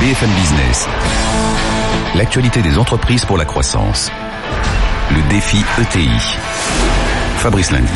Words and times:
BFM 0.00 0.30
Business. 0.30 0.88
L'actualité 2.14 2.62
des 2.62 2.78
entreprises 2.78 3.26
pour 3.26 3.36
la 3.36 3.44
croissance. 3.44 4.10
Le 5.10 5.28
défi 5.28 5.58
ETI. 5.78 6.08
Fabrice 7.36 7.70
Lundi. 7.70 7.92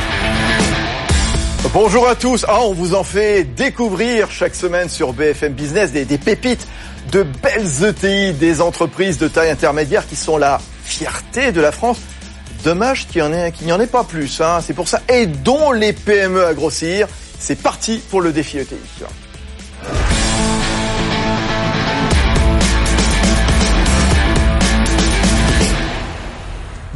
Bonjour 1.73 2.07
à 2.07 2.15
tous. 2.15 2.45
Ah, 2.47 2.61
on 2.61 2.75
vous 2.75 2.95
en 2.95 3.05
fait 3.05 3.45
découvrir 3.45 4.31
chaque 4.31 4.55
semaine 4.55 4.91
sur 4.91 5.15
BFM 5.15 5.55
Business 5.55 5.93
des, 5.93 6.05
pépites 6.19 6.69
de 7.11 7.23
belles 7.23 7.89
ETI, 7.89 8.35
des 8.35 8.61
entreprises 8.61 9.17
de 9.17 9.27
taille 9.27 9.49
intermédiaire 9.49 10.07
qui 10.07 10.17
sont 10.17 10.37
la 10.37 10.61
fierté 10.85 11.53
de 11.53 11.63
la 11.63 11.73
France. 11.73 12.01
Dommage 12.65 13.07
qu'il 13.07 13.25
n'y 13.25 13.73
en, 13.73 13.81
ait 13.81 13.87
pas 13.87 14.05
plus. 14.05 14.43
Hein. 14.43 14.59
C'est 14.61 14.75
pour 14.75 14.89
ça. 14.89 15.01
Aidons 15.09 15.73
les 15.73 15.95
PME 15.95 16.45
à 16.45 16.53
grossir. 16.53 17.09
C'est 17.39 17.63
parti 17.63 18.03
pour 18.11 18.21
le 18.21 18.31
défi 18.31 18.59
ETI. 18.59 18.77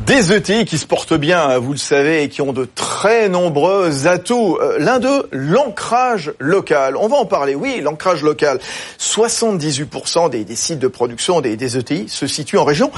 Des 0.08 0.32
ETI 0.32 0.64
qui 0.64 0.78
se 0.78 0.86
portent 0.86 1.12
bien, 1.12 1.58
vous 1.58 1.72
le 1.72 1.78
savez, 1.78 2.22
et 2.22 2.28
qui 2.30 2.40
ont 2.40 2.54
de 2.54 2.64
très 2.64 3.28
nombreux 3.28 4.06
atouts. 4.06 4.56
Euh, 4.56 4.78
l'un 4.78 5.00
d'eux, 5.00 5.28
l'ancrage 5.32 6.32
local. 6.38 6.96
On 6.96 7.08
va 7.08 7.18
en 7.18 7.26
parler, 7.26 7.54
oui, 7.54 7.82
l'ancrage 7.82 8.22
local. 8.22 8.58
78% 8.98 10.30
des, 10.30 10.56
sites 10.56 10.78
de 10.78 10.88
production 10.88 11.42
des, 11.42 11.58
des 11.58 11.76
ETI 11.76 12.08
se 12.08 12.26
situent 12.26 12.56
en 12.56 12.64
région 12.64 12.90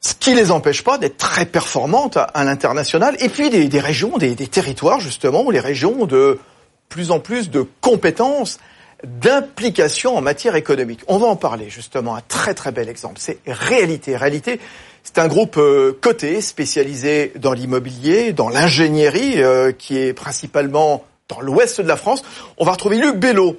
ce 0.00 0.14
qui 0.14 0.34
les 0.34 0.50
empêche 0.50 0.82
pas 0.82 0.98
d'être 0.98 1.18
très 1.18 1.46
performantes 1.46 2.16
à, 2.16 2.42
l'international, 2.42 3.14
et 3.20 3.28
puis 3.28 3.48
des, 3.50 3.68
des 3.68 3.80
régions, 3.80 4.18
des, 4.18 4.34
des, 4.34 4.48
territoires 4.48 4.98
justement, 4.98 5.44
où 5.44 5.52
les 5.52 5.60
régions 5.60 6.02
ont 6.02 6.06
de 6.06 6.40
plus 6.88 7.12
en 7.12 7.20
plus 7.20 7.50
de 7.50 7.64
compétences, 7.80 8.58
d'implication 9.04 10.16
en 10.16 10.20
matière 10.20 10.56
économique. 10.56 11.00
On 11.06 11.18
va 11.18 11.26
en 11.26 11.36
parler 11.36 11.70
justement, 11.70 12.16
un 12.16 12.22
très 12.26 12.54
très 12.54 12.72
bel 12.72 12.88
exemple, 12.88 13.16
c'est 13.18 13.38
Réalité. 13.46 14.16
Réalité, 14.16 14.58
c'est 15.02 15.18
un 15.18 15.28
groupe 15.28 15.56
euh, 15.56 15.96
coté 16.00 16.40
spécialisé 16.40 17.32
dans 17.36 17.52
l'immobilier, 17.52 18.32
dans 18.32 18.48
l'ingénierie, 18.48 19.42
euh, 19.42 19.72
qui 19.72 19.98
est 19.98 20.12
principalement 20.12 21.04
dans 21.28 21.40
l'ouest 21.40 21.80
de 21.80 21.88
la 21.88 21.96
France. 21.96 22.22
On 22.58 22.64
va 22.64 22.72
retrouver 22.72 22.98
Luc 22.98 23.16
Bello, 23.16 23.56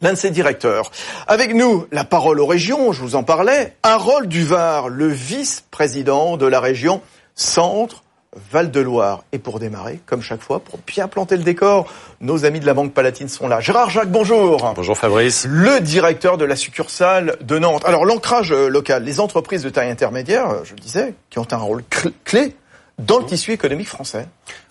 l'un 0.00 0.12
de 0.12 0.18
ses 0.18 0.30
directeurs. 0.30 0.90
Avec 1.26 1.54
nous, 1.54 1.86
la 1.92 2.04
parole 2.04 2.40
aux 2.40 2.46
régions, 2.46 2.92
je 2.92 3.00
vous 3.02 3.16
en 3.16 3.22
parlais, 3.22 3.76
Harold 3.82 4.28
Duvar, 4.28 4.88
le 4.88 5.08
vice-président 5.08 6.36
de 6.36 6.46
la 6.46 6.60
région 6.60 7.00
Centre 7.34 8.01
Val-de-Loire. 8.50 9.24
Et 9.32 9.38
pour 9.38 9.58
démarrer, 9.58 10.00
comme 10.06 10.22
chaque 10.22 10.40
fois, 10.40 10.60
pour 10.60 10.78
bien 10.86 11.08
planter 11.08 11.36
le 11.36 11.42
décor, 11.42 11.92
nos 12.20 12.44
amis 12.44 12.60
de 12.60 12.66
la 12.66 12.74
Banque 12.74 12.92
Palatine 12.92 13.28
sont 13.28 13.48
là. 13.48 13.60
Gérard 13.60 13.90
Jacques, 13.90 14.10
bonjour. 14.10 14.72
Bonjour 14.74 14.96
Fabrice. 14.96 15.46
Le 15.48 15.80
directeur 15.80 16.38
de 16.38 16.44
la 16.44 16.56
succursale 16.56 17.36
de 17.40 17.58
Nantes. 17.58 17.84
Alors 17.84 18.04
l'ancrage 18.04 18.52
euh, 18.52 18.68
local, 18.68 19.04
les 19.04 19.20
entreprises 19.20 19.62
de 19.62 19.70
taille 19.70 19.90
intermédiaire, 19.90 20.50
euh, 20.50 20.60
je 20.64 20.74
le 20.74 20.80
disais, 20.80 21.14
qui 21.30 21.38
ont 21.38 21.48
un 21.50 21.56
rôle 21.56 21.82
clé 22.24 22.56
dans 22.98 23.18
le 23.18 23.26
tissu 23.26 23.52
économique 23.52 23.88
français. 23.88 24.26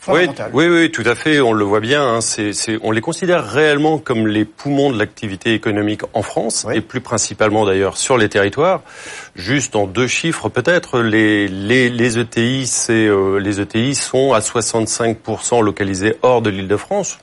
Oui, 0.08 0.28
oui, 0.54 0.68
oui, 0.68 0.92
tout 0.92 1.04
à 1.06 1.14
fait. 1.14 1.42
On 1.42 1.54
le 1.54 1.64
voit 1.64 1.80
bien. 1.80 2.04
Hein, 2.04 2.22
c'est, 2.22 2.54
on 2.82 2.92
les 2.92 3.02
considère 3.02 3.46
réellement 3.46 4.00
comme 4.00 4.28
les 4.28 4.46
poumons 4.46 4.92
de 4.92 4.98
l'activité 4.98 5.54
économique 5.54 6.02
en 6.14 6.24
France 6.24 6.66
et 6.74 6.82
plus 6.82 7.02
principalement 7.02 7.66
d'ailleurs 7.66 7.98
sur 7.98 8.18
les 8.18 8.28
territoires. 8.28 8.82
Juste 9.36 9.76
en 9.76 9.86
deux 9.86 10.08
chiffres 10.08 10.50
peut-être, 10.50 11.02
les, 11.02 11.48
les, 11.48 11.90
les 11.90 12.18
ETI, 12.18 12.66
c'est, 12.66 13.06
euh, 13.06 13.38
les 13.38 13.62
ETI 13.62 13.94
sont 13.94 14.34
à 14.34 14.40
65% 14.40 15.62
localisés 15.62 16.16
hors 16.24 16.42
de 16.42 16.50
l'Île-de-France. 16.50 17.20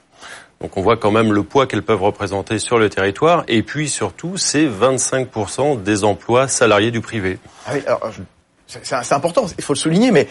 Donc 0.60 0.76
on 0.76 0.82
voit 0.82 0.96
quand 0.96 1.10
même 1.10 1.32
le 1.32 1.42
poids 1.42 1.66
qu'elles 1.66 1.82
peuvent 1.82 2.02
représenter 2.02 2.60
sur 2.60 2.78
le 2.78 2.88
territoire. 2.88 3.44
Et 3.48 3.62
puis 3.62 3.88
surtout, 3.88 4.36
c'est 4.36 4.66
25% 4.66 5.82
des 5.82 6.04
emplois 6.04 6.46
salariés 6.46 6.92
du 6.92 7.00
privé. 7.00 7.38
Ah 7.66 7.70
oui, 7.74 7.82
alors, 7.86 8.12
c'est 8.66 9.12
important, 9.12 9.46
il 9.56 9.64
faut 9.64 9.72
le 9.72 9.78
souligner, 9.78 10.10
mais 10.10 10.28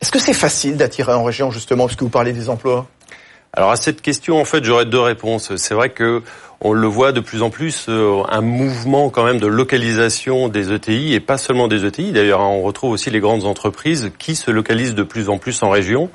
est-ce 0.00 0.12
que 0.12 0.18
c'est 0.18 0.32
facile 0.32 0.76
d'attirer 0.76 1.12
en 1.12 1.24
région 1.24 1.50
justement, 1.50 1.86
puisque 1.86 2.02
vous 2.02 2.08
parlez 2.08 2.32
des 2.32 2.48
emplois? 2.48 2.86
Alors 3.52 3.70
à 3.70 3.76
cette 3.76 4.02
question, 4.02 4.40
en 4.40 4.44
fait, 4.44 4.62
j'aurais 4.62 4.84
deux 4.84 5.00
réponses. 5.00 5.56
C'est 5.56 5.74
vrai 5.74 5.90
que 5.90 6.22
on 6.60 6.72
le 6.72 6.86
voit 6.88 7.12
de 7.12 7.20
plus 7.20 7.42
en 7.42 7.50
plus, 7.50 7.86
euh, 7.88 8.22
un 8.28 8.40
mouvement 8.40 9.10
quand 9.10 9.24
même 9.24 9.38
de 9.38 9.46
localisation 9.46 10.48
des 10.48 10.72
ETI 10.72 11.14
et 11.14 11.20
pas 11.20 11.38
seulement 11.38 11.68
des 11.68 11.84
ETI. 11.84 12.10
D'ailleurs, 12.10 12.40
on 12.40 12.62
retrouve 12.62 12.90
aussi 12.90 13.10
les 13.10 13.20
grandes 13.20 13.44
entreprises 13.44 14.10
qui 14.18 14.34
se 14.34 14.50
localisent 14.50 14.96
de 14.96 15.04
plus 15.04 15.28
en 15.28 15.38
plus 15.38 15.62
en 15.62 15.70
région. 15.70 16.10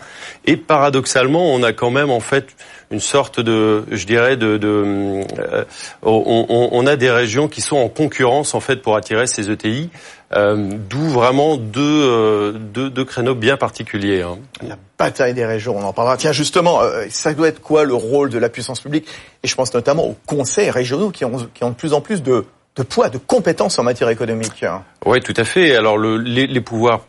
Et 0.45 0.57
paradoxalement, 0.57 1.53
on 1.53 1.63
a 1.63 1.72
quand 1.72 1.91
même 1.91 2.09
en 2.09 2.19
fait 2.19 2.47
une 2.91 2.99
sorte 2.99 3.39
de, 3.39 3.85
je 3.89 4.05
dirais, 4.05 4.35
de, 4.35 4.57
de 4.57 5.23
euh, 5.39 5.63
on, 6.01 6.69
on, 6.72 6.85
a 6.88 6.97
des 6.97 7.09
régions 7.09 7.47
qui 7.47 7.61
sont 7.61 7.77
en 7.77 7.88
concurrence 7.88 8.53
en 8.53 8.59
fait 8.59 8.81
pour 8.81 8.97
attirer 8.97 9.27
ces 9.27 9.49
ETI. 9.49 9.89
Euh, 10.35 10.77
d'où 10.89 11.09
vraiment 11.09 11.57
deux, 11.57 11.81
euh, 11.81 12.51
deux, 12.53 12.89
deux, 12.89 13.05
créneaux 13.05 13.35
bien 13.35 13.55
particuliers. 13.55 14.21
Hein. 14.21 14.39
La 14.67 14.77
bataille 14.97 15.33
des 15.33 15.45
régions, 15.45 15.77
on 15.77 15.83
en 15.83 15.94
parlera. 15.94 16.17
Tiens, 16.17 16.31
justement, 16.31 16.81
euh, 16.81 17.05
ça 17.09 17.33
doit 17.33 17.49
être 17.49 17.61
quoi 17.61 17.83
le 17.83 17.94
rôle 17.94 18.29
de 18.29 18.39
la 18.39 18.49
puissance 18.49 18.81
publique? 18.81 19.07
Et 19.43 19.47
je 19.47 19.55
pense 19.55 19.73
notamment 19.73 20.07
aux 20.07 20.17
conseils 20.25 20.72
régionaux 20.72 21.11
qui 21.11 21.23
ont, 21.25 21.47
qui 21.53 21.63
ont 21.63 21.69
de 21.69 21.75
plus 21.75 21.93
en 21.93 22.01
plus 22.01 22.23
de, 22.23 22.45
de 22.75 22.81
poids, 22.81 23.09
de 23.09 23.19
compétences 23.19 23.78
en 23.78 23.84
matière 23.84 24.09
économique. 24.09 24.66
Oui, 25.06 25.22
tout 25.22 25.34
à 25.38 25.44
fait. 25.44 25.75
Alors 25.75 25.97
le, 25.97 26.17
les, 26.17 26.61
pouvoirs, 26.61 27.01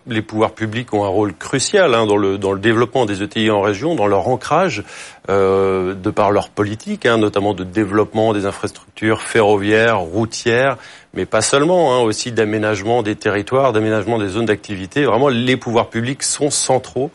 publics 0.55 0.93
ont 0.93 1.05
un 1.05 1.09
rôle 1.09 1.35
crucial 1.35 1.95
hein, 1.95 2.05
dans, 2.07 2.19
le, 2.19 2.37
dans 2.37 2.53
le 2.53 2.61
développement 2.61 3.07
des 3.07 3.23
ETI 3.23 3.51
en 3.51 3.63
région, 3.63 3.95
dans 3.95 4.07
leur 4.07 4.29
ancrage, 4.29 4.85
euh, 5.31 5.95
de 5.95 6.11
par 6.11 6.33
leur 6.33 6.51
politique, 6.51 7.07
hein, 7.07 7.17
notamment 7.17 7.55
de 7.55 7.65
développement 7.65 8.35
des 8.35 8.45
infrastructures 8.45 9.23
ferroviaires, 9.23 10.01
routières, 10.01 10.77
mais 11.15 11.25
pas 11.25 11.41
seulement, 11.41 11.95
hein, 11.95 12.01
aussi 12.01 12.31
d'aménagement 12.31 13.03
des 13.03 13.17
territoires, 13.17 13.73
d'aménagement 13.73 14.19
des 14.19 14.29
zones 14.29 14.47
d'activité. 14.47 15.05
Vraiment, 15.05 15.29
les 15.29 15.57
pouvoirs 15.57 15.89
publics 15.89 16.25
sont 16.25 16.51
centraux 16.51 17.11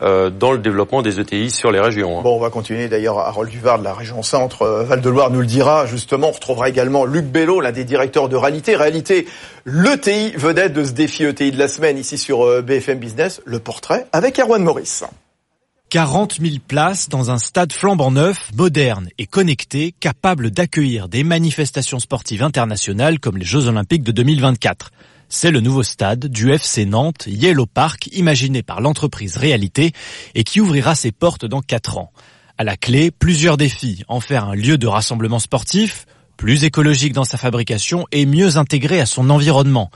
dans 0.00 0.52
le 0.52 0.58
développement 0.58 1.02
des 1.02 1.20
ETI 1.20 1.50
sur 1.50 1.70
les 1.70 1.80
régions. 1.80 2.18
Hein. 2.18 2.22
Bon, 2.22 2.36
on 2.36 2.40
va 2.40 2.50
continuer 2.50 2.88
d'ailleurs. 2.88 3.18
Harold 3.18 3.50
Duvar 3.50 3.78
de 3.78 3.84
la 3.84 3.94
région 3.94 4.22
Centre, 4.22 4.62
euh, 4.62 4.84
Val-de-Loire 4.84 5.30
nous 5.30 5.40
le 5.40 5.46
dira 5.46 5.86
justement. 5.86 6.28
On 6.28 6.32
retrouvera 6.32 6.68
également 6.68 7.04
Luc 7.04 7.26
Bello, 7.26 7.60
l'un 7.60 7.72
des 7.72 7.84
directeurs 7.84 8.28
de 8.28 8.36
Réalité. 8.36 8.76
Réalité, 8.76 9.26
l'ETI 9.64 10.32
vedette 10.36 10.72
de 10.72 10.84
ce 10.84 10.92
défi 10.92 11.24
ETI 11.24 11.52
de 11.52 11.58
la 11.58 11.68
semaine 11.68 11.98
ici 11.98 12.18
sur 12.18 12.44
euh, 12.44 12.62
BFM 12.62 12.98
Business. 12.98 13.40
Le 13.44 13.58
portrait 13.58 14.06
avec 14.12 14.38
Erwan 14.38 14.62
Maurice. 14.62 15.04
40 15.90 16.38
000 16.40 16.54
places 16.66 17.08
dans 17.08 17.32
un 17.32 17.38
stade 17.38 17.72
flambant 17.72 18.12
neuf, 18.12 18.50
moderne 18.54 19.08
et 19.18 19.26
connecté, 19.26 19.92
capable 19.98 20.52
d'accueillir 20.52 21.08
des 21.08 21.24
manifestations 21.24 21.98
sportives 21.98 22.44
internationales 22.44 23.18
comme 23.18 23.36
les 23.36 23.44
Jeux 23.44 23.66
Olympiques 23.66 24.04
de 24.04 24.12
2024. 24.12 24.92
C'est 25.32 25.52
le 25.52 25.60
nouveau 25.60 25.84
stade 25.84 26.26
du 26.26 26.50
FC 26.50 26.86
Nantes 26.86 27.28
Yellow 27.28 27.64
Park 27.64 28.08
imaginé 28.12 28.64
par 28.64 28.80
l'entreprise 28.80 29.36
Réalité 29.36 29.92
et 30.34 30.42
qui 30.42 30.60
ouvrira 30.60 30.96
ses 30.96 31.12
portes 31.12 31.44
dans 31.44 31.60
4 31.60 31.98
ans. 31.98 32.10
À 32.58 32.64
la 32.64 32.76
clé, 32.76 33.12
plusieurs 33.12 33.56
défis. 33.56 34.02
En 34.08 34.18
faire 34.18 34.46
un 34.46 34.56
lieu 34.56 34.76
de 34.76 34.88
rassemblement 34.88 35.38
sportif, 35.38 36.06
plus 36.36 36.64
écologique 36.64 37.12
dans 37.12 37.22
sa 37.22 37.38
fabrication 37.38 38.08
et 38.10 38.26
mieux 38.26 38.56
intégré 38.56 39.00
à 39.00 39.06
son 39.06 39.30
environnement. 39.30 39.92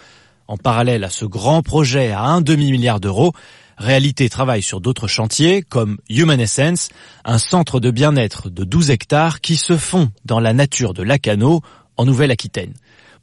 En 0.46 0.56
parallèle 0.56 1.02
à 1.02 1.10
ce 1.10 1.24
grand 1.24 1.62
projet 1.62 2.12
à 2.12 2.22
un 2.22 2.40
demi-milliard 2.40 3.00
d'euros, 3.00 3.32
Réalité 3.76 4.28
travaille 4.28 4.62
sur 4.62 4.80
d'autres 4.80 5.08
chantiers 5.08 5.62
comme 5.62 5.98
Human 6.08 6.40
Essence, 6.40 6.90
un 7.24 7.38
centre 7.38 7.80
de 7.80 7.90
bien-être 7.90 8.50
de 8.50 8.62
12 8.62 8.90
hectares 8.90 9.40
qui 9.40 9.56
se 9.56 9.76
fond 9.76 10.12
dans 10.24 10.38
la 10.38 10.52
nature 10.52 10.94
de 10.94 11.02
Lacano 11.02 11.60
en 11.96 12.04
Nouvelle-Aquitaine. 12.04 12.74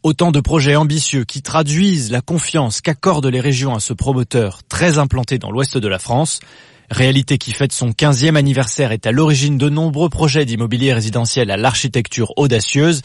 Autant 0.04 0.32
de 0.32 0.40
projets 0.40 0.76
ambitieux 0.76 1.26
qui 1.26 1.44
traduisent 1.44 2.10
la 2.12 2.22
confiance 2.22 2.82
qu'accordent 2.82 3.28
les 3.28 3.40
régions 3.40 3.76
à 3.76 3.80
ce 3.80 3.94
promoteur 3.94 4.64
très 4.68 4.98
implanté 4.98 5.38
dans 5.38 5.52
l'ouest 5.52 5.78
de 5.78 5.88
la 5.88 6.00
France. 6.00 6.40
Réalité 6.90 7.38
qui 7.38 7.52
fête 7.52 7.72
son 7.72 7.92
15e 7.92 8.36
anniversaire 8.36 8.92
est 8.94 9.06
à 9.06 9.12
l'origine 9.12 9.60
de 9.60 9.70
nombreux 9.70 10.10
projets 10.10 10.44
d'immobilier 10.44 10.92
résidentiel 10.92 11.52
à 11.52 11.58
l'architecture 11.58 12.34
audacieuse. 12.36 13.04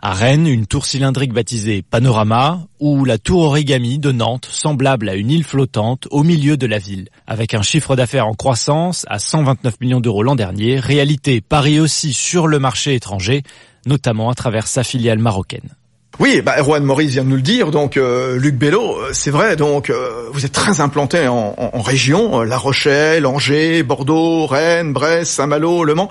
À 0.00 0.14
Rennes, 0.14 0.46
une 0.46 0.68
tour 0.68 0.86
cylindrique 0.86 1.32
baptisée 1.32 1.82
Panorama 1.82 2.68
ou 2.78 3.04
la 3.04 3.18
tour 3.18 3.42
origami 3.42 3.98
de 3.98 4.12
Nantes, 4.12 4.48
semblable 4.48 5.08
à 5.08 5.16
une 5.16 5.32
île 5.32 5.42
flottante 5.42 6.06
au 6.12 6.22
milieu 6.22 6.56
de 6.56 6.66
la 6.68 6.78
ville. 6.78 7.08
Avec 7.26 7.54
un 7.54 7.62
chiffre 7.62 7.96
d'affaires 7.96 8.28
en 8.28 8.34
croissance 8.34 9.04
à 9.08 9.18
129 9.18 9.80
millions 9.80 10.00
d'euros 10.00 10.22
l'an 10.22 10.36
dernier, 10.36 10.78
Réalité 10.78 11.40
parie 11.40 11.80
aussi 11.80 12.12
sur 12.12 12.46
le 12.46 12.60
marché 12.60 12.94
étranger, 12.94 13.42
notamment 13.84 14.30
à 14.30 14.34
travers 14.36 14.68
sa 14.68 14.84
filiale 14.84 15.18
marocaine. 15.18 15.74
Oui, 16.18 16.40
bah, 16.40 16.54
Erwan 16.58 16.82
Maurice 16.82 17.10
vient 17.10 17.24
de 17.24 17.28
nous 17.28 17.36
le 17.36 17.42
dire. 17.42 17.70
Donc, 17.70 17.98
euh, 17.98 18.38
Luc 18.38 18.54
Bello, 18.54 18.96
euh, 18.96 19.10
c'est 19.12 19.30
vrai. 19.30 19.54
Donc, 19.54 19.90
euh, 19.90 20.28
vous 20.32 20.46
êtes 20.46 20.52
très 20.52 20.80
implanté 20.80 21.28
en, 21.28 21.54
en, 21.58 21.82
région, 21.82 22.40
La 22.40 22.56
Rochelle, 22.56 23.26
Angers, 23.26 23.82
Bordeaux, 23.82 24.46
Rennes, 24.46 24.94
Brest, 24.94 25.32
Saint-Malo, 25.32 25.84
Le 25.84 25.94
Mans. 25.94 26.08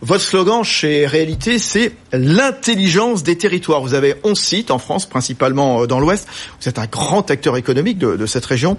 Votre 0.00 0.24
slogan 0.24 0.64
chez 0.64 1.06
Réalité, 1.06 1.58
c'est 1.58 1.92
l'intelligence 2.12 3.22
des 3.22 3.36
territoires. 3.36 3.82
Vous 3.82 3.92
avez 3.92 4.14
11 4.24 4.38
sites 4.38 4.70
en 4.70 4.78
France, 4.78 5.04
principalement 5.04 5.86
dans 5.86 6.00
l'Ouest. 6.00 6.26
Vous 6.60 6.68
êtes 6.68 6.78
un 6.78 6.86
grand 6.86 7.30
acteur 7.30 7.58
économique 7.58 7.98
de, 7.98 8.16
de 8.16 8.26
cette 8.26 8.46
région. 8.46 8.78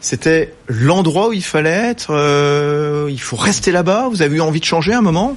C'était 0.00 0.54
l'endroit 0.68 1.28
où 1.28 1.32
il 1.32 1.42
fallait 1.42 1.70
être. 1.70 2.12
il 3.10 3.20
faut 3.20 3.36
rester 3.36 3.72
là-bas. 3.72 4.06
Vous 4.08 4.22
avez 4.22 4.36
eu 4.36 4.40
envie 4.40 4.60
de 4.60 4.64
changer 4.64 4.94
un 4.94 5.02
moment? 5.02 5.36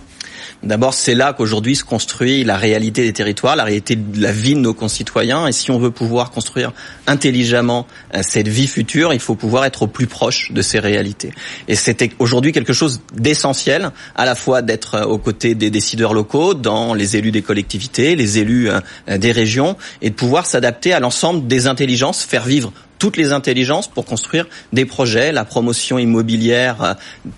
D'abord, 0.64 0.94
c'est 0.94 1.16
là 1.16 1.34
qu'aujourd'hui 1.34 1.76
se 1.76 1.84
construit 1.84 2.44
la 2.44 2.58
réalité 2.58 3.04
des 3.04 3.14
territoires, 3.14 3.56
la 3.56 3.64
réalité 3.64 3.96
de 3.96 4.22
la 4.22 4.32
vie 4.32 4.56
de 4.56 4.60
nos 4.60 4.74
concitoyens. 4.74 5.48
Et 5.48 5.52
si 5.52 5.72
on 5.72 5.80
veut 5.80 5.92
pouvoir 5.92 6.32
construire 6.32 6.74
intelligemment 7.08 7.88
euh, 8.14 8.22
cette 8.22 8.48
vie 8.48 8.68
future, 8.68 9.14
il 9.14 9.20
faut 9.20 9.36
pouvoir 9.36 9.66
être 9.66 9.84
au 9.84 9.88
plus 9.88 10.08
proche 10.08 10.52
de 10.52 10.62
ces 10.62 10.80
réalités. 10.80 11.32
Et 11.68 11.76
c'était 11.76 12.12
aujourd'hui 12.20 12.52
quelque 12.52 12.74
chose 12.74 13.02
d'essentiel, 13.14 13.92
à 14.16 14.26
la 14.26 14.36
fois 14.36 14.62
d'être 14.62 14.96
euh, 14.96 15.06
aux 15.06 15.18
côtés 15.18 15.56
des 15.56 15.70
décideurs 15.70 16.14
locaux, 16.14 16.54
dans 16.54 16.94
les 16.94 17.16
élus 17.16 17.32
des 17.32 17.42
collectivités, 17.42 18.16
les 18.16 18.38
élus 18.40 18.70
euh, 18.70 19.18
des 19.18 19.32
régions, 19.32 19.78
et 20.02 20.10
de 20.10 20.16
pouvoir 20.16 20.46
s'adapter 20.46 20.94
à 20.94 21.00
l'ensemble 21.00 21.48
des 21.48 21.68
intelligences, 21.68 22.24
faire 22.24 22.46
vivre 22.46 22.72
toutes 23.00 23.18
les 23.18 23.32
intelligences 23.32 23.88
pour 23.88 24.06
construire 24.06 24.46
des 24.74 24.86
projets. 24.86 25.32
La 25.32 25.46
promotion 25.46 25.98
immobilière 25.98 26.84
euh, 26.84 26.94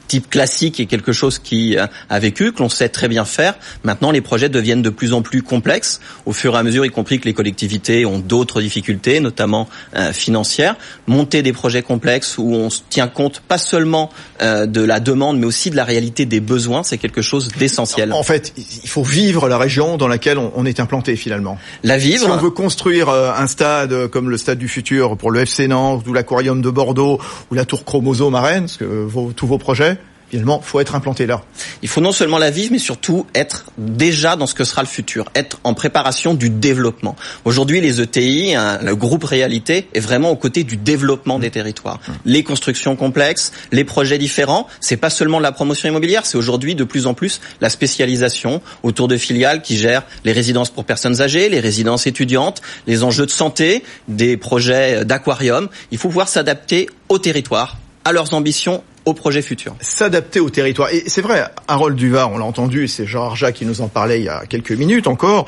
type 0.08 0.30
classique 0.30 0.80
est 0.80 0.88
quelque 0.88 1.14
chose 1.14 1.40
qui 1.40 1.78
euh, 1.78 1.86
a 2.10 2.20
vécu, 2.20 2.52
que 2.52 2.60
l'on 2.60 2.70
sait 2.70 2.90
très 2.90 3.08
bien 3.08 3.24
faire. 3.24 3.54
Maintenant, 3.84 4.12
les 4.12 4.22
projets 4.22 4.50
deviennent 4.50 4.82
de 4.82 4.90
plus 4.90 5.14
en 5.14 5.22
plus 5.22 5.44
complexes 5.44 6.02
au 6.26 6.34
fur 6.34 6.56
et 6.56 6.58
à 6.58 6.64
mesure, 6.64 6.86
y 6.86 6.90
compris 6.90 7.20
que 7.20 7.26
les 7.26 7.34
collectivités 7.34 8.06
ont 8.06 8.20
d'autres 8.20 8.62
difficultés, 8.62 9.20
notamment 9.20 9.70
euh, 9.96 10.12
financières. 10.12 10.76
Monter 11.08 11.44
des 11.44 11.54
projets 11.54 11.84
complexes 11.84 12.38
où 12.38 12.54
on 12.54 12.70
tient 12.90 13.08
compte 13.08 13.42
pas 13.42 13.60
seulement 13.60 14.10
de 14.42 14.82
la 14.82 15.00
demande, 15.00 15.38
mais 15.38 15.46
aussi 15.46 15.70
de 15.70 15.76
la 15.76 15.84
réalité 15.84 16.26
des 16.26 16.40
besoins, 16.40 16.82
c'est 16.82 16.98
quelque 16.98 17.22
chose 17.22 17.50
d'essentiel. 17.50 18.12
En 18.12 18.24
fait, 18.24 18.54
il 18.58 18.90
faut 18.90 19.04
vivre 19.04 19.48
la 19.48 19.60
région 19.60 19.98
dans 19.98 20.08
laquelle 20.08 20.40
on 20.40 20.66
est 20.66 20.80
implanté 20.80 21.16
finalement. 21.16 21.60
La 21.84 21.98
vivre. 21.98 22.26
Si 22.26 22.32
on 22.32 22.38
veut 22.38 22.50
construire 22.50 23.10
un 23.10 23.46
stade 23.46 24.08
comme 24.08 24.32
le 24.32 24.38
stade 24.38 24.58
du 24.58 24.68
futur 24.68 25.16
pour 25.18 25.30
le 25.30 25.42
FC 25.42 25.51
Nantes 25.60 26.08
ou 26.08 26.14
l'aquarium 26.14 26.62
de 26.62 26.70
Bordeaux 26.70 27.20
ou 27.52 27.56
la 27.56 27.66
tour 27.66 27.84
chromosome 27.86 28.36
à 28.36 28.42
vos, 28.82 29.32
tous 29.34 29.48
vos 29.48 29.58
projets, 29.58 29.98
finalement, 30.32 30.62
faut 30.62 30.80
être 30.80 30.96
implanté 30.96 31.26
là. 31.26 31.42
Il 31.82 31.90
faut 31.90 32.02
non 32.02 32.14
seulement 32.14 32.38
la 32.38 32.52
vivre, 32.52 32.72
mais 32.72 32.80
surtout 32.80 33.28
être 33.36 33.66
déjà 33.78 34.36
dans 34.36 34.48
ce 34.48 34.56
que 34.56 34.64
sera 34.64 34.82
le 34.82 34.88
futur, 34.88 35.26
être 35.36 35.60
en 35.64 35.74
préparation 35.74 36.34
du 36.34 36.50
développement. 36.50 37.16
Aujourd'hui, 37.44 37.82
les 37.82 38.02
ETI, 38.02 38.56
hein, 38.56 38.80
le 38.82 38.96
groupe 38.96 39.26
Réalité, 39.26 39.88
est 39.94 40.00
vraiment 40.00 40.32
aux 40.32 40.36
côtés 40.36 40.64
du 40.64 40.78
développement 40.78 41.38
des 41.38 41.52
territoires. 41.52 42.00
Les 42.26 42.44
constructions 42.44 42.96
complexes, 42.96 43.52
les 43.72 43.84
projets 43.84 44.18
différents, 44.18 44.68
c'est 44.80 44.98
pas 44.98 45.10
seulement 45.10 45.38
de 45.38 45.44
la 45.44 45.52
promotion 45.52 45.90
immobilière, 45.90 46.26
c'est 46.26 46.38
aujourd'hui 46.38 46.76
de 46.76 46.84
plus 46.84 47.08
en 47.08 47.14
plus 47.14 47.42
la 47.60 47.70
spécialisation 47.70 48.62
autour 48.84 49.08
de 49.08 49.18
filiales 49.18 49.62
qui 49.62 49.78
gèrent 49.78 50.04
les 50.24 50.32
résidences 50.32 50.70
pour 50.70 50.86
personnes 50.86 51.22
âgées, 51.22 51.50
les 51.50 51.60
résidences 51.60 52.08
étudiantes, 52.08 52.62
les 52.88 53.04
enjeux 53.04 53.26
de 53.26 53.32
santé, 53.32 53.84
des 54.08 54.38
projets 54.38 55.04
d'aquarium. 55.06 55.68
Il 55.92 55.98
faut 55.98 56.08
pouvoir 56.08 56.30
s'adapter 56.30 56.88
au 57.10 57.20
territoire, 57.20 57.78
à 58.06 58.12
leurs 58.12 58.34
ambitions 58.34 58.84
au 59.06 59.14
projet 59.14 59.42
futur. 59.42 59.76
S'adapter 59.80 60.40
au 60.40 60.50
territoire. 60.50 60.90
Et 60.92 61.04
c'est 61.08 61.22
vrai, 61.22 61.44
Harold 61.68 61.96
Duvar, 61.96 62.32
on 62.32 62.38
l'a 62.38 62.46
entendu, 62.46 62.88
c'est 62.88 63.06
Jean 63.06 63.26
Arja 63.26 63.52
qui 63.52 63.66
nous 63.66 63.82
en 63.82 63.88
parlait 63.88 64.20
il 64.20 64.26
y 64.26 64.30
a 64.30 64.44
quelques 64.48 64.72
minutes 64.72 65.08
encore. 65.08 65.46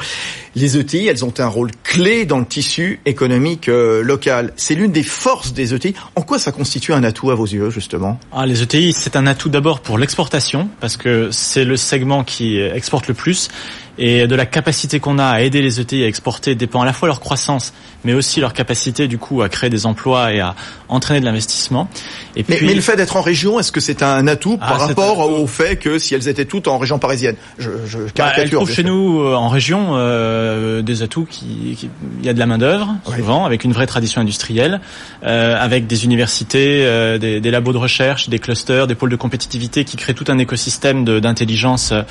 Les 0.55 0.77
ETI, 0.77 1.07
elles 1.07 1.25
ont 1.25 1.33
un 1.39 1.47
rôle 1.47 1.71
clé 1.83 2.25
dans 2.25 2.39
le 2.39 2.45
tissu 2.45 2.99
économique 3.05 3.69
euh, 3.69 4.01
local. 4.03 4.53
C'est 4.55 4.75
l'une 4.75 4.91
des 4.91 5.03
forces 5.03 5.53
des 5.53 5.73
ETI. 5.73 5.93
En 6.15 6.21
quoi 6.21 6.39
ça 6.39 6.51
constitue 6.51 6.93
un 6.93 7.03
atout 7.03 7.31
à 7.31 7.35
vos 7.35 7.45
yeux, 7.45 7.69
justement? 7.69 8.19
Ah, 8.31 8.45
Les 8.45 8.61
ETI, 8.61 8.93
c'est 8.93 9.15
un 9.15 9.27
atout 9.27 9.49
d'abord 9.49 9.79
pour 9.79 9.97
l'exportation, 9.97 10.69
parce 10.79 10.97
que 10.97 11.29
c'est 11.31 11.65
le 11.65 11.77
segment 11.77 12.23
qui 12.23 12.59
exporte 12.59 13.07
le 13.07 13.13
plus 13.13 13.49
et 13.97 14.27
de 14.27 14.35
la 14.35 14.45
capacité 14.45 14.99
qu'on 14.99 15.19
a 15.19 15.25
à 15.25 15.41
aider 15.41 15.61
les 15.61 15.79
ETI 15.79 16.03
à 16.03 16.07
exporter 16.07 16.55
dépend 16.55 16.81
à 16.81 16.85
la 16.85 16.93
fois 16.93 17.07
leur 17.07 17.19
croissance, 17.19 17.73
mais 18.03 18.13
aussi 18.13 18.39
leur 18.39 18.53
capacité 18.53 19.07
du 19.07 19.17
coup 19.17 19.41
à 19.41 19.49
créer 19.49 19.69
des 19.69 19.85
emplois 19.85 20.33
et 20.33 20.39
à 20.39 20.55
entraîner 20.89 21.19
de 21.19 21.25
l'investissement. 21.25 21.89
Et 22.35 22.45
mais, 22.47 22.59
mais, 22.61 22.73
le 22.73 22.81
fait 22.81 22.95
d'être 22.95 23.17
en 23.17 23.21
région, 23.21 23.59
est-ce 23.59 23.71
que 23.71 23.79
c'est 23.79 24.03
un 24.03 24.27
atout 24.27 24.57
ah, 24.61 24.67
par 24.67 24.79
rapport 24.87 25.19
au 25.19 25.47
fait 25.47 25.77
que 25.77 25.99
si 25.99 26.15
elles 26.15 26.27
étaient 26.27 26.45
toutes 26.45 26.67
en 26.67 26.77
région 26.77 26.99
parisienne? 26.99 27.35
Je, 27.57 27.69
je 27.85 27.99
bah, 27.99 28.11
caricature. 28.13 28.61
Bah, 28.61 28.65
elles 28.69 28.75
chez 28.75 28.83
nous 28.83 29.21
euh, 29.21 29.35
en 29.35 29.49
région 29.49 29.91
euh, 29.93 30.81
des 30.81 31.01
atouts 31.03 31.27
qui, 31.29 31.75
qui, 31.77 31.89
il 32.19 32.25
y 32.25 32.29
a 32.29 32.33
de 32.33 32.39
la 32.39 32.45
main 32.45 32.57
d'œuvre 32.57 32.95
souvent 33.23 33.45
avec 33.45 33.63
une 33.63 33.71
vraie 33.73 33.87
tradition 33.87 34.21
industrielle, 34.21 34.81
euh, 35.23 35.55
avec 35.59 35.87
des 35.87 36.05
universités, 36.05 36.85
euh, 36.85 37.17
des, 37.17 37.39
des, 37.39 37.51
labos 37.51 37.73
de 37.73 37.77
recherche, 37.77 38.29
des 38.29 38.39
clusters, 38.39 38.87
des 38.87 38.95
pôles 38.95 39.09
de 39.09 39.15
compétitivité 39.15 39.85
qui 39.85 39.97
créent 39.97 40.13
tout 40.13 40.25
un 40.27 40.37
écosystème 40.37 41.05
d'intelligence 41.05 41.91
euh, 41.91 42.01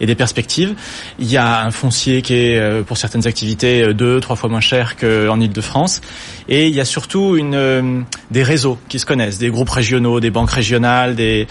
et 0.00 0.06
des 0.06 0.14
perspectives. 0.14 0.74
Il 1.18 1.26
y 1.32 1.36
a 1.36 1.64
un 1.64 1.70
foncier 1.70 2.22
qui 2.22 2.34
est 2.34 2.58
euh, 2.58 2.82
pour 2.82 2.96
certaines 2.96 3.26
activités 3.26 3.82
euh, 3.82 3.94
deux, 3.94 4.20
trois 4.20 4.36
fois 4.36 4.48
moins 4.48 4.60
cher 4.60 4.96
qu'en 4.96 5.40
Ile-de-France. 5.40 6.00
Et 6.48 6.68
il 6.68 6.74
y 6.74 6.80
a 6.80 6.84
surtout 6.84 7.36
euh, 7.36 8.00
des 8.30 8.42
réseaux 8.42 8.78
qui 8.88 8.98
se 8.98 9.06
connaissent, 9.06 9.38
des 9.38 9.50
groupes 9.50 9.70
régionaux, 9.70 10.20
des 10.20 10.30
banques 10.30 10.50
régionales, 10.50 11.14
des, 11.14 11.46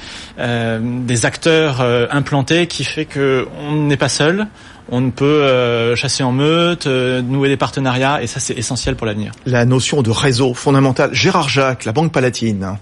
acteurs 1.24 1.82
implantés 2.12 2.66
qui 2.68 2.84
fait 2.84 3.06
que 3.06 3.48
on 3.60 3.76
n'est 3.76 3.98
pas 3.98 4.10
seul. 4.10 4.48
On 4.90 5.12
peut 5.12 5.96
chasser 5.96 6.24
en 6.24 6.32
meute, 6.32 6.88
nouer 6.88 7.50
des 7.50 7.58
partenariats, 7.58 8.24
et 8.24 8.28
ça 8.28 8.40
c'est 8.40 8.58
essentiel 8.58 8.96
pour 8.96 9.06
l'avenir. 9.06 9.32
La 9.46 9.66
notion 9.66 10.02
de 10.02 10.10
réseau 10.10 10.54
fondamentale. 10.54 11.14
Gérard 11.14 11.50
Jacques, 11.50 11.86
la 11.86 11.92
Banque 11.92 12.12
Palatine. 12.12 12.78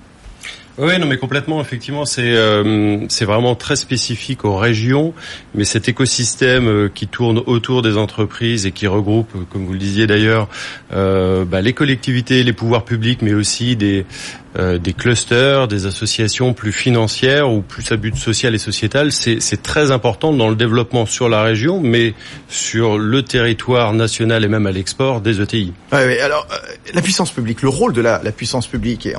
Oui, 0.81 0.97
non, 0.97 1.07
mais 1.07 1.17
complètement. 1.17 1.59
Effectivement, 1.59 2.05
c'est 2.05 2.33
euh, 2.37 3.05
c'est 3.09 3.25
vraiment 3.25 3.53
très 3.53 3.75
spécifique 3.75 4.45
aux 4.45 4.55
régions, 4.55 5.13
mais 5.53 5.65
cet 5.65 5.89
écosystème 5.89 6.69
euh, 6.69 6.89
qui 6.93 7.05
tourne 7.05 7.43
autour 7.47 7.81
des 7.81 7.97
entreprises 7.97 8.65
et 8.65 8.71
qui 8.71 8.87
regroupe, 8.87 9.29
comme 9.49 9.65
vous 9.65 9.73
le 9.73 9.79
disiez 9.79 10.07
d'ailleurs, 10.07 10.47
euh, 10.93 11.43
bah, 11.43 11.59
les 11.59 11.73
collectivités, 11.73 12.43
les 12.43 12.53
pouvoirs 12.53 12.85
publics, 12.85 13.21
mais 13.21 13.33
aussi 13.33 13.75
des 13.75 14.05
euh, 14.57 14.79
des 14.79 14.93
clusters, 14.93 15.67
des 15.67 15.85
associations 15.85 16.53
plus 16.53 16.71
financières 16.71 17.51
ou 17.51 17.61
plus 17.61 17.91
à 17.91 17.97
but 17.97 18.15
social 18.15 18.55
et 18.55 18.57
sociétal, 18.57 19.11
c'est 19.11 19.61
très 19.61 19.91
important 19.91 20.33
dans 20.33 20.49
le 20.49 20.55
développement 20.55 21.05
sur 21.05 21.29
la 21.29 21.43
région, 21.43 21.81
mais 21.81 22.15
sur 22.47 22.97
le 22.97 23.21
territoire 23.21 23.93
national 23.93 24.43
et 24.43 24.47
même 24.47 24.65
à 24.65 24.71
l'export 24.71 25.21
des 25.21 25.39
ETI. 25.39 25.73
Ouais, 25.91 26.05
ouais, 26.05 26.19
alors, 26.19 26.47
euh, 26.51 26.55
la 26.93 27.01
puissance 27.01 27.31
publique, 27.31 27.61
le 27.61 27.69
rôle 27.69 27.93
de 27.93 28.01
la, 28.01 28.21
la 28.23 28.31
puissance 28.31 28.65
publique, 28.65 29.05
et 29.05 29.13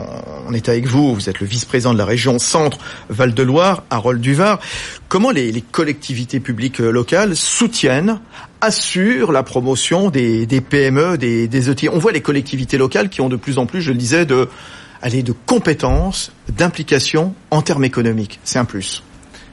on, 0.49 0.53
est 0.53 0.69
avec 0.69 0.87
vous, 0.87 1.15
vous 1.15 1.29
êtes 1.29 1.39
le 1.39 1.47
vice-président 1.47 1.93
de 1.93 1.99
la 1.99 2.05
région 2.05 2.41
Centre 2.41 2.79
Val-de-Loire, 3.09 3.85
Harold 3.91 4.21
Duvar. 4.21 4.59
Comment 5.09 5.31
les, 5.31 5.53
les 5.53 5.63
collectivités 5.63 6.41
publiques 6.41 6.81
euh, 6.81 6.91
locales 6.91 7.37
soutiennent 7.37 8.21
assurent 8.61 9.33
la 9.33 9.43
promotion 9.43 10.11
des, 10.11 10.45
des 10.47 10.61
PME, 10.61 11.19
des, 11.19 11.49
des 11.49 11.71
ETI. 11.71 11.89
On 11.89 11.99
voit 11.99 12.13
les 12.13 12.21
collectivités 12.21 12.79
locales 12.79 13.09
qui 13.09 13.21
ont 13.21 13.29
de 13.29 13.37
plus 13.37 13.59
en 13.59 13.67
plus, 13.67 13.81
je 13.81 13.93
le 13.93 13.97
disais, 13.97 14.27
de 14.27 14.49
aller 15.03 15.23
de 15.23 15.33
compétences, 15.33 16.33
d'implication 16.49 17.35
en 17.51 17.63
termes 17.63 17.85
économiques. 17.85 18.41
C'est 18.45 18.59
un 18.59 18.65
plus. 18.65 19.03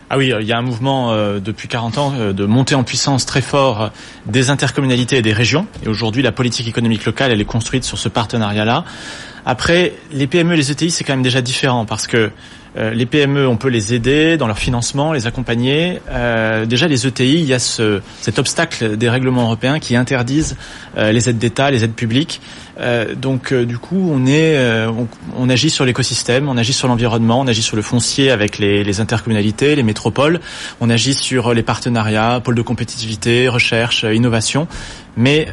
Ah 0.09 0.17
oui, 0.17 0.31
il 0.39 0.47
y 0.47 0.53
a 0.53 0.57
un 0.57 0.61
mouvement 0.61 1.11
euh, 1.11 1.39
depuis 1.39 1.67
40 1.67 1.97
ans 1.97 2.13
euh, 2.15 2.31
de 2.31 2.45
montée 2.45 2.75
en 2.75 2.83
puissance 2.83 3.25
très 3.25 3.41
fort 3.41 3.81
euh, 3.81 3.87
des 4.25 4.49
intercommunalités 4.49 5.17
et 5.17 5.21
des 5.21 5.33
régions. 5.33 5.67
Et 5.83 5.89
aujourd'hui, 5.89 6.21
la 6.21 6.31
politique 6.31 6.65
économique 6.65 7.05
locale, 7.05 7.31
elle 7.31 7.41
est 7.41 7.45
construite 7.45 7.83
sur 7.83 7.97
ce 7.97 8.07
partenariat-là. 8.07 8.85
Après, 9.45 9.93
les 10.13 10.27
PME 10.27 10.53
et 10.53 10.57
les 10.57 10.71
ETI, 10.71 10.91
c'est 10.91 11.03
quand 11.03 11.13
même 11.13 11.23
déjà 11.23 11.41
différent 11.41 11.85
parce 11.85 12.07
que 12.07 12.31
euh, 12.77 12.91
les 12.91 13.05
PME, 13.05 13.47
on 13.47 13.57
peut 13.57 13.69
les 13.69 13.93
aider 13.93 14.37
dans 14.37 14.47
leur 14.47 14.59
financement, 14.59 15.13
les 15.13 15.25
accompagner. 15.25 15.99
Euh, 16.09 16.65
déjà, 16.65 16.87
les 16.87 17.07
ETI, 17.07 17.39
il 17.39 17.45
y 17.45 17.53
a 17.53 17.59
ce, 17.59 18.01
cet 18.21 18.39
obstacle 18.39 18.97
des 18.97 19.09
règlements 19.09 19.43
européens 19.43 19.79
qui 19.79 19.95
interdisent 19.95 20.55
euh, 20.97 21.11
les 21.11 21.29
aides 21.29 21.39
d'État, 21.39 21.71
les 21.71 21.83
aides 21.83 21.95
publiques. 21.95 22.41
donc, 23.15 23.51
du 23.51 23.79
coup, 23.79 24.11
on 24.13 24.27
est, 24.27 24.55
on, 25.35 25.49
agit 25.49 25.71
sur 25.71 25.83
l'écosystème, 25.83 26.47
on 26.47 26.57
agit 26.57 26.73
sur 26.73 26.87
l'environnement, 26.87 27.39
on 27.39 27.47
agit 27.47 27.63
sur 27.63 27.75
le 27.75 27.81
foncier 27.81 28.29
avec 28.29 28.59
les, 28.59 28.83
les, 28.83 28.99
intercommunalités, 28.99 29.75
les 29.75 29.81
métropoles, 29.81 30.39
on 30.79 30.91
agit 30.91 31.15
sur 31.15 31.55
les 31.55 31.63
partenariats, 31.63 32.39
pôles 32.39 32.53
de 32.53 32.61
compétitivité, 32.61 33.47
recherche, 33.47 34.03
innovation. 34.03 34.67
Mais 35.17 35.47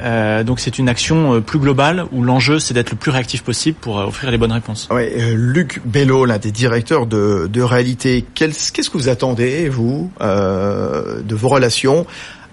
donc 0.45 0.61
c'est 0.61 0.79
une 0.79 0.89
action 0.89 1.41
plus 1.41 1.59
globale 1.59 2.05
où 2.13 2.23
l'enjeu 2.23 2.59
c'est 2.59 2.75
d'être 2.75 2.91
le 2.91 2.97
plus 2.97 3.11
réactif 3.11 3.43
possible 3.43 3.77
pour 3.81 3.97
offrir 3.97 4.31
les 4.31 4.39
bonnes 4.39 4.53
réponses. 4.53 4.89
Oui, 4.91 5.05
Luc 5.35 5.81
Bello, 5.85 6.25
l'un 6.25 6.39
des 6.39 6.53
directeurs 6.53 7.07
de, 7.07 7.63
réalité. 7.63 8.25
Qu'est-ce 8.35 8.91
que 8.91 8.99
vous 8.99 9.09
attendez, 9.09 9.69
vous, 9.69 10.11
euh, 10.21 11.23
de 11.23 11.35
vos 11.35 11.49
relations 11.49 12.07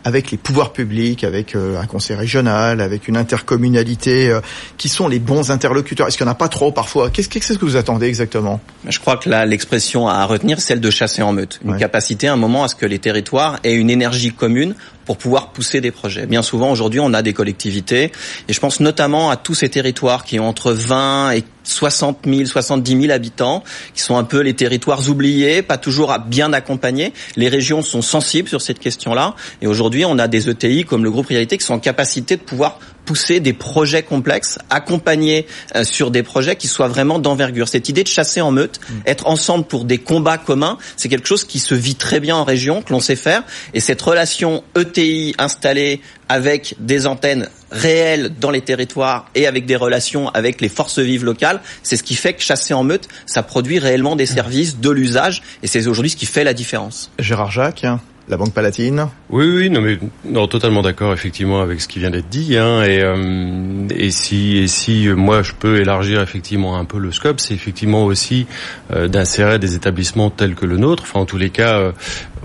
avec 0.04 0.32
les 0.32 0.38
pouvoirs 0.38 0.74
publics, 0.74 1.24
avec 1.24 1.56
euh, 1.56 1.80
un 1.80 1.86
conseil 1.86 2.16
régional, 2.16 2.82
avec 2.82 3.08
une 3.08 3.18
intercommunalité, 3.18 4.30
euh, 4.32 4.42
qui 4.78 4.90
sont 4.90 5.08
les 5.08 5.20
bons 5.20 5.52
interlocuteurs? 5.52 6.08
Est-ce 6.08 6.18
qu'il 6.18 6.26
n'y 6.26 6.30
en 6.30 6.34
a 6.34 6.38
pas 6.38 6.48
trop 6.48 6.72
parfois? 6.72 7.12
Qu'est-ce 7.12 7.30
que 7.30 7.66
vous 7.66 7.76
attendez 7.76 8.08
exactement? 8.08 8.60
Je 8.88 9.00
crois 9.00 9.18
que 9.18 9.30
là, 9.30 9.46
l'expression 9.46 10.08
à 10.08 10.26
retenir, 10.26 10.60
c'est 10.60 10.70
celle 10.70 10.80
de 10.80 10.90
chasser 10.90 11.22
en 11.22 11.34
meute. 11.34 11.60
Une 11.64 11.78
capacité, 11.78 12.28
un 12.28 12.36
moment, 12.36 12.64
à 12.64 12.68
ce 12.68 12.76
que 12.76 12.88
les 12.88 12.98
territoires 12.98 13.60
aient 13.64 13.76
une 13.76 13.92
énergie 13.92 14.32
commune 14.32 14.74
pour 15.12 15.18
pouvoir 15.18 15.52
pousser 15.52 15.82
des 15.82 15.92
projets. 15.92 16.26
Bien 16.26 16.42
souvent, 16.42 16.72
aujourd'hui, 16.72 17.02
on 17.02 17.14
a 17.14 17.22
des 17.22 17.34
collectivités, 17.34 18.14
et 18.48 18.54
je 18.54 18.60
pense 18.62 18.80
notamment 18.80 19.30
à 19.30 19.36
tous 19.36 19.56
ces 19.56 19.68
territoires 19.68 20.24
qui 20.24 20.40
ont 20.40 20.48
entre 20.48 20.72
20 20.72 21.32
et 21.32 21.44
60 21.66 22.20
000, 22.26 22.46
70 22.46 23.02
000 23.02 23.12
habitants, 23.12 23.62
qui 23.94 24.02
sont 24.02 24.16
un 24.16 24.24
peu 24.24 24.40
les 24.40 24.54
territoires 24.54 25.10
oubliés, 25.10 25.64
pas 25.64 25.78
toujours 25.78 26.18
bien 26.26 26.54
accompagnés. 26.54 27.12
Les 27.36 27.50
régions 27.50 27.82
sont 27.82 28.02
sensibles 28.02 28.48
sur 28.48 28.62
cette 28.62 28.80
question-là, 28.80 29.36
et 29.62 29.68
aujourd'hui, 29.68 30.06
on 30.06 30.18
a 30.18 30.30
des 30.30 30.50
ETI 30.50 30.86
comme 30.86 31.04
le 31.04 31.12
groupe 31.12 31.28
Réalité 31.28 31.58
qui 31.58 31.66
sont 31.66 31.74
en 31.74 31.80
capacité 31.80 32.38
de 32.38 32.42
pouvoir 32.42 32.80
pousser 33.06 33.40
des 33.40 33.54
projets 33.54 34.04
complexes, 34.04 34.60
accompagner 34.70 35.48
euh, 35.76 35.84
sur 35.84 36.12
des 36.12 36.24
projets 36.24 36.56
qui 36.56 36.68
soient 36.68 36.88
vraiment 36.88 37.20
d'envergure. 37.20 37.68
Cette 37.68 37.90
idée 37.90 38.04
de 38.04 38.08
chasser 38.08 38.42
en 38.42 38.52
meute, 38.52 38.80
mm. 38.80 38.94
être 39.06 39.28
ensemble 39.28 39.66
pour 39.66 39.86
des 39.86 39.98
combats 39.98 40.38
communs, 40.38 40.78
c'est 40.98 41.10
quelque 41.10 41.28
chose 41.28 41.44
qui 41.44 41.60
se 41.60 41.76
vit 41.76 41.96
très 41.96 42.20
bien 42.20 42.36
en 42.36 42.44
région, 42.44 42.82
que 42.82 42.94
l'on 42.94 43.00
sait 43.00 43.16
faire. 43.16 43.44
Et 43.74 43.80
cette 43.80 44.02
relation 44.02 44.64
ETI 44.76 45.36
installée 45.38 46.02
avec 46.30 46.76
des 46.80 47.08
antennes 47.08 47.50
réelles 47.72 48.32
dans 48.40 48.52
les 48.52 48.62
territoires 48.62 49.30
et 49.36 49.48
avec 49.48 49.66
des 49.66 49.76
relations 49.76 50.30
avec 50.30 50.62
les 50.62 50.70
forces 50.70 51.00
vives 51.00 51.26
locales, 51.26 51.62
c'est 51.84 51.98
ce 51.98 52.04
qui 52.04 52.16
fait 52.16 52.34
que 52.34 52.42
chasser 52.42 52.74
en 52.74 52.84
meute, 52.84 53.08
ça 53.26 53.44
produit 53.44 53.80
réellement 53.80 54.16
des 54.16 54.26
services, 54.26 54.80
de 54.80 54.90
l'usage, 54.90 55.42
et 55.64 55.68
c'est 55.68 55.88
aujourd'hui 55.88 56.10
ce 56.12 56.16
qui 56.16 56.26
fait 56.26 56.44
la 56.44 56.54
différence. 56.54 57.12
Gérard 57.20 57.52
Jacques 57.52 57.86
la 58.32 58.38
Banque 58.38 58.54
Palatine. 58.54 59.08
Oui, 59.30 59.46
oui, 59.46 59.70
non, 59.70 59.82
mais 59.82 60.00
totalement 60.48 60.82
d'accord 60.82 61.14
effectivement 61.14 61.62
avec 61.62 61.82
ce 61.82 61.88
qui 61.88 62.00
vient 62.00 62.10
d'être 62.10 62.30
dit. 62.30 62.58
Hein, 62.58 62.84
et, 62.84 63.02
euh, 63.02 63.88
et 63.94 64.10
si, 64.10 64.58
et 64.58 64.68
si 64.68 65.10
moi 65.10 65.44
je 65.44 65.52
peux 65.54 65.82
élargir 65.82 66.22
effectivement 66.22 66.78
un 66.78 66.86
peu 66.86 66.98
le 66.98 67.12
scope, 67.12 67.40
c'est 67.40 67.54
effectivement 67.54 68.06
aussi 68.06 68.48
euh, 68.94 69.08
d'insérer 69.08 69.60
des 69.60 69.76
établissements 69.76 70.30
tels 70.30 70.56
que 70.56 70.66
le 70.66 70.78
nôtre. 70.78 71.04
Enfin, 71.04 71.20
en 71.20 71.26
tous 71.26 71.38
les 71.38 71.50
cas, 71.50 71.78
euh, 71.78 71.92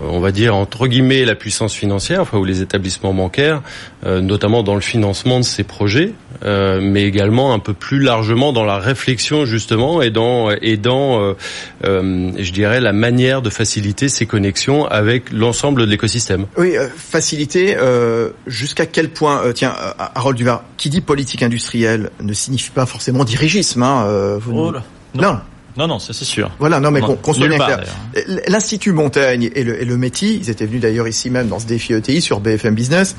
on 0.02 0.18
va 0.18 0.32
dire 0.32 0.56
entre 0.56 0.88
guillemets 0.88 1.24
la 1.24 1.36
puissance 1.36 1.72
financière, 1.72 2.20
enfin 2.20 2.38
ou 2.38 2.44
les 2.44 2.60
établissements 2.60 3.14
bancaires, 3.14 3.62
notamment 4.04 4.62
dans 4.62 4.74
le 4.74 4.82
financement 4.82 5.38
de 5.38 5.44
ces 5.44 5.64
projets, 5.64 6.12
mais 6.44 7.04
également 7.04 7.52
un 7.52 7.58
peu 7.58 7.72
plus 7.72 8.00
largement 8.00 8.52
dans 8.52 8.64
la 8.64 8.78
réflexion 8.78 9.44
justement 9.44 10.02
et 10.02 10.10
dans 10.10 10.50
et 10.50 10.76
dans, 10.76 11.34
je 11.82 12.52
dirais, 12.52 12.80
la 12.80 12.92
manière 12.92 13.42
de 13.42 13.50
faciliter 13.50 14.08
ces 14.08 14.26
connexions 14.26 14.86
avec 14.86 15.30
l'ensemble 15.32 15.82
de 15.82 15.86
l'écosystème. 15.86 16.46
Oui, 16.56 16.76
euh, 16.76 16.88
facilité. 16.96 17.76
Euh, 17.78 18.30
jusqu'à 18.46 18.86
quel 18.86 19.10
point 19.10 19.42
euh, 19.42 19.52
Tiens, 19.52 19.74
Harold 20.14 20.36
Duvar, 20.36 20.64
qui 20.76 20.90
dit 20.90 21.00
politique 21.00 21.42
industrielle 21.42 22.10
ne 22.20 22.32
signifie 22.32 22.70
pas 22.70 22.86
forcément 22.86 23.24
dirigisme. 23.24 23.82
Hein, 23.82 24.06
oh 24.48 24.52
non. 24.52 24.72
non. 25.14 25.40
Non, 25.78 25.98
ça 25.98 26.14
c'est 26.14 26.24
sûr. 26.24 26.50
Voilà, 26.58 26.80
non 26.80 26.90
mais 26.90 27.00
qu'on 27.02 27.34
soit 27.34 27.48
bien 27.48 27.58
clair. 27.58 27.82
L'Institut 28.48 28.92
Montaigne 28.92 29.50
et 29.54 29.62
le, 29.62 29.80
et 29.80 29.84
le 29.84 29.96
METI, 29.98 30.38
ils 30.40 30.48
étaient 30.48 30.64
venus 30.64 30.80
d'ailleurs 30.80 31.06
ici 31.06 31.28
même 31.28 31.48
dans 31.48 31.58
ce 31.58 31.66
défi 31.66 31.92
ETI 31.92 32.22
sur 32.22 32.40
BFM 32.40 32.74
Business, 32.74 33.14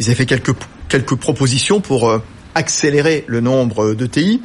ils 0.00 0.06
avaient 0.06 0.16
fait 0.16 0.26
quelques, 0.26 0.56
quelques 0.88 1.14
propositions 1.14 1.80
pour 1.80 2.20
accélérer 2.54 3.24
le 3.26 3.40
nombre 3.40 3.94
d'ETI. 3.94 4.42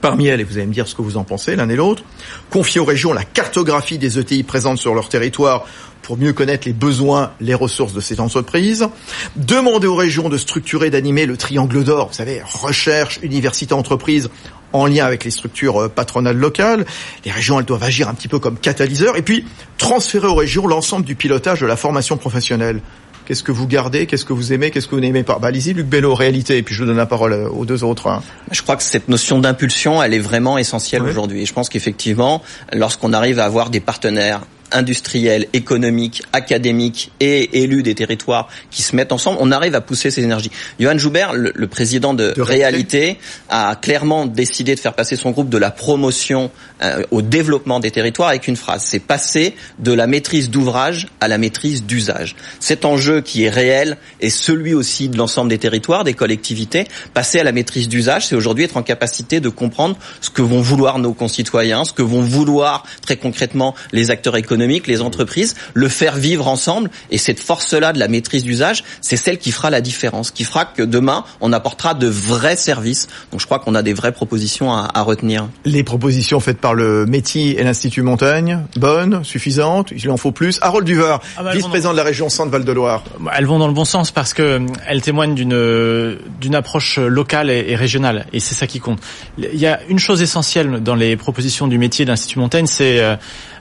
Parmi 0.00 0.26
elles, 0.26 0.40
et 0.40 0.44
vous 0.44 0.58
allez 0.58 0.66
me 0.66 0.72
dire 0.72 0.86
ce 0.86 0.94
que 0.94 1.02
vous 1.02 1.16
en 1.16 1.24
pensez 1.24 1.56
l'un 1.56 1.68
et 1.68 1.76
l'autre, 1.76 2.04
confier 2.50 2.80
aux 2.80 2.84
régions 2.84 3.12
la 3.12 3.24
cartographie 3.24 3.98
des 3.98 4.18
ETI 4.18 4.42
présentes 4.42 4.78
sur 4.78 4.94
leur 4.94 5.08
territoire 5.08 5.64
pour 6.02 6.16
mieux 6.16 6.32
connaître 6.32 6.68
les 6.68 6.72
besoins, 6.72 7.32
les 7.40 7.54
ressources 7.54 7.92
de 7.92 8.00
ces 8.00 8.20
entreprises. 8.20 8.86
Demander 9.34 9.88
aux 9.88 9.96
régions 9.96 10.28
de 10.28 10.36
structurer, 10.36 10.90
d'animer 10.90 11.26
le 11.26 11.36
triangle 11.36 11.82
d'or, 11.82 12.08
vous 12.08 12.14
savez, 12.14 12.42
recherche, 12.44 13.18
université, 13.22 13.74
entreprise, 13.74 14.30
en 14.72 14.86
lien 14.86 15.04
avec 15.04 15.24
les 15.24 15.30
structures 15.30 15.82
euh, 15.82 15.88
patronales 15.88 16.36
locales. 16.36 16.86
Les 17.24 17.32
régions, 17.32 17.58
elles 17.58 17.66
doivent 17.66 17.82
agir 17.82 18.08
un 18.08 18.14
petit 18.14 18.28
peu 18.28 18.38
comme 18.38 18.58
catalyseurs. 18.58 19.16
Et 19.16 19.22
puis, 19.22 19.44
transférer 19.78 20.26
aux 20.26 20.34
régions 20.34 20.66
l'ensemble 20.66 21.04
du 21.04 21.16
pilotage 21.16 21.60
de 21.60 21.66
la 21.66 21.76
formation 21.76 22.16
professionnelle. 22.16 22.80
Qu'est-ce 23.26 23.42
que 23.42 23.52
vous 23.52 23.66
gardez? 23.66 24.06
Qu'est-ce 24.06 24.24
que 24.24 24.32
vous 24.32 24.52
aimez? 24.52 24.70
Qu'est-ce 24.70 24.86
que 24.86 24.94
vous 24.94 25.00
n'aimez 25.00 25.24
pas? 25.24 25.38
Bah, 25.40 25.48
Allez-y, 25.48 25.74
Luc 25.74 25.86
Bello, 25.86 26.14
réalité, 26.14 26.58
et 26.58 26.62
puis 26.62 26.76
je 26.76 26.84
donne 26.84 26.96
la 26.96 27.06
parole 27.06 27.32
euh, 27.32 27.48
aux 27.48 27.66
deux 27.66 27.82
autres. 27.82 28.06
Hein. 28.06 28.22
Je 28.52 28.62
crois 28.62 28.76
que 28.76 28.84
cette 28.84 29.08
notion 29.08 29.40
d'impulsion, 29.40 30.00
elle 30.00 30.14
est 30.14 30.20
vraiment 30.20 30.58
essentielle 30.58 31.02
aujourd'hui. 31.02 31.42
Et 31.42 31.46
je 31.46 31.52
pense 31.52 31.68
qu'effectivement, 31.68 32.42
lorsqu'on 32.72 33.12
arrive 33.12 33.40
à 33.40 33.44
avoir 33.44 33.70
des 33.70 33.80
partenaires 33.80 34.42
industriels, 34.72 35.46
économiques, 35.52 36.22
académiques 36.32 37.10
et 37.20 37.62
élus 37.62 37.82
des 37.82 37.94
territoires 37.94 38.48
qui 38.70 38.82
se 38.82 38.94
mettent 38.96 39.12
ensemble, 39.12 39.38
on 39.40 39.52
arrive 39.52 39.74
à 39.74 39.80
pousser 39.80 40.10
ces 40.10 40.22
énergies. 40.22 40.50
Johan 40.80 40.98
Joubert, 40.98 41.32
le, 41.34 41.66
président 41.66 42.14
de, 42.14 42.34
Réalité, 42.36 43.18
a 43.48 43.76
clairement 43.76 44.26
décidé 44.26 44.74
de 44.74 44.80
faire 44.80 44.94
passer 44.94 45.16
son 45.16 45.30
groupe 45.30 45.48
de 45.48 45.58
la 45.58 45.70
promotion 45.70 46.50
euh, 46.82 47.02
au 47.10 47.22
développement 47.22 47.80
des 47.80 47.90
territoires 47.90 48.28
avec 48.28 48.48
une 48.48 48.56
phrase. 48.56 48.82
C'est 48.84 48.98
passer 48.98 49.54
de 49.78 49.92
la 49.92 50.06
maîtrise 50.06 50.50
d'ouvrage 50.50 51.08
à 51.20 51.28
la 51.28 51.38
maîtrise 51.38 51.84
d'usage. 51.84 52.36
Cet 52.60 52.84
enjeu 52.84 53.20
qui 53.20 53.44
est 53.44 53.50
réel 53.50 53.96
est 54.20 54.30
celui 54.30 54.74
aussi 54.74 55.08
de 55.08 55.16
l'ensemble 55.16 55.50
des 55.50 55.58
territoires, 55.58 56.04
des 56.04 56.14
collectivités. 56.14 56.84
Passer 57.14 57.40
à 57.40 57.44
la 57.44 57.52
maîtrise 57.52 57.88
d'usage, 57.88 58.26
c'est 58.26 58.36
aujourd'hui 58.36 58.64
être 58.64 58.76
en 58.76 58.82
capacité 58.82 59.40
de 59.40 59.48
comprendre 59.48 59.96
ce 60.20 60.30
que 60.30 60.42
vont 60.42 60.60
vouloir 60.60 60.98
nos 60.98 61.12
concitoyens, 61.12 61.84
ce 61.84 61.92
que 61.92 62.02
vont 62.02 62.22
vouloir 62.22 62.84
très 63.02 63.16
concrètement 63.16 63.74
les 63.92 64.10
acteurs 64.10 64.36
économiques 64.36 64.55
les 64.56 65.02
entreprises, 65.02 65.54
le 65.74 65.88
faire 65.88 66.16
vivre 66.16 66.48
ensemble. 66.48 66.90
Et 67.10 67.18
cette 67.18 67.40
force-là 67.40 67.92
de 67.92 67.98
la 67.98 68.08
maîtrise 68.08 68.44
d'usage, 68.44 68.84
c'est 69.00 69.16
celle 69.16 69.38
qui 69.38 69.52
fera 69.52 69.70
la 69.70 69.80
différence, 69.80 70.30
qui 70.30 70.44
fera 70.44 70.64
que 70.64 70.82
demain, 70.82 71.24
on 71.40 71.52
apportera 71.52 71.94
de 71.94 72.06
vrais 72.06 72.56
services. 72.56 73.08
Donc 73.30 73.40
je 73.40 73.46
crois 73.46 73.58
qu'on 73.58 73.74
a 73.74 73.82
des 73.82 73.92
vraies 73.92 74.12
propositions 74.12 74.72
à, 74.72 74.88
à, 74.94 75.02
retenir. 75.02 75.48
Les 75.64 75.82
propositions 75.82 76.40
faites 76.40 76.58
par 76.60 76.74
le 76.74 77.06
métier 77.06 77.60
et 77.60 77.64
l'Institut 77.64 78.02
Montagne, 78.02 78.60
bonnes, 78.76 79.24
suffisantes, 79.24 79.92
il 79.96 80.10
en 80.10 80.16
faut 80.16 80.32
plus. 80.32 80.58
Harold 80.62 80.86
Duvar, 80.86 81.20
ah 81.36 81.42
bah, 81.42 81.52
vice-président 81.52 81.92
de 81.92 81.96
la 81.96 82.02
région 82.02 82.28
Centre-Val 82.28 82.64
de 82.64 82.72
Loire. 82.72 83.04
Bah, 83.20 83.32
elles 83.36 83.46
vont 83.46 83.58
dans 83.58 83.68
le 83.68 83.74
bon 83.74 83.84
sens 83.84 84.10
parce 84.10 84.34
que 84.34 84.42
euh, 84.42 84.66
elles 84.86 85.02
témoignent 85.02 85.34
d'une 85.34 86.16
d'une 86.40 86.54
approche 86.54 86.98
locale 86.98 87.50
et, 87.50 87.66
et 87.68 87.76
régionale. 87.76 88.26
Et 88.32 88.40
c'est 88.40 88.54
ça 88.54 88.66
qui 88.66 88.80
compte. 88.80 89.00
Il 89.38 89.58
y 89.58 89.66
a 89.66 89.80
une 89.88 89.98
chose 89.98 90.22
essentielle 90.22 90.82
dans 90.82 90.94
les 90.94 91.16
propositions 91.16 91.66
du 91.66 91.78
métier 91.78 92.04
de 92.04 92.10
l'Institut 92.10 92.38
Montaigne, 92.38 92.66
c'est 92.66 93.00
euh, 93.00 93.16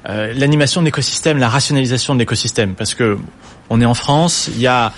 euh, 0.10 0.34
l'animation 0.36 0.82
de 0.82 0.86
l'écosystème, 0.86 1.38
la 1.38 1.50
rationalisation 1.50 2.14
de 2.14 2.20
l'écosystème, 2.20 2.76
parce 2.76 2.94
que 2.94 3.18
on 3.70 3.82
est 3.82 3.86
en 3.86 3.94
France, 3.94 4.50
il 4.54 4.62
y 4.62 4.68
a 4.68 4.94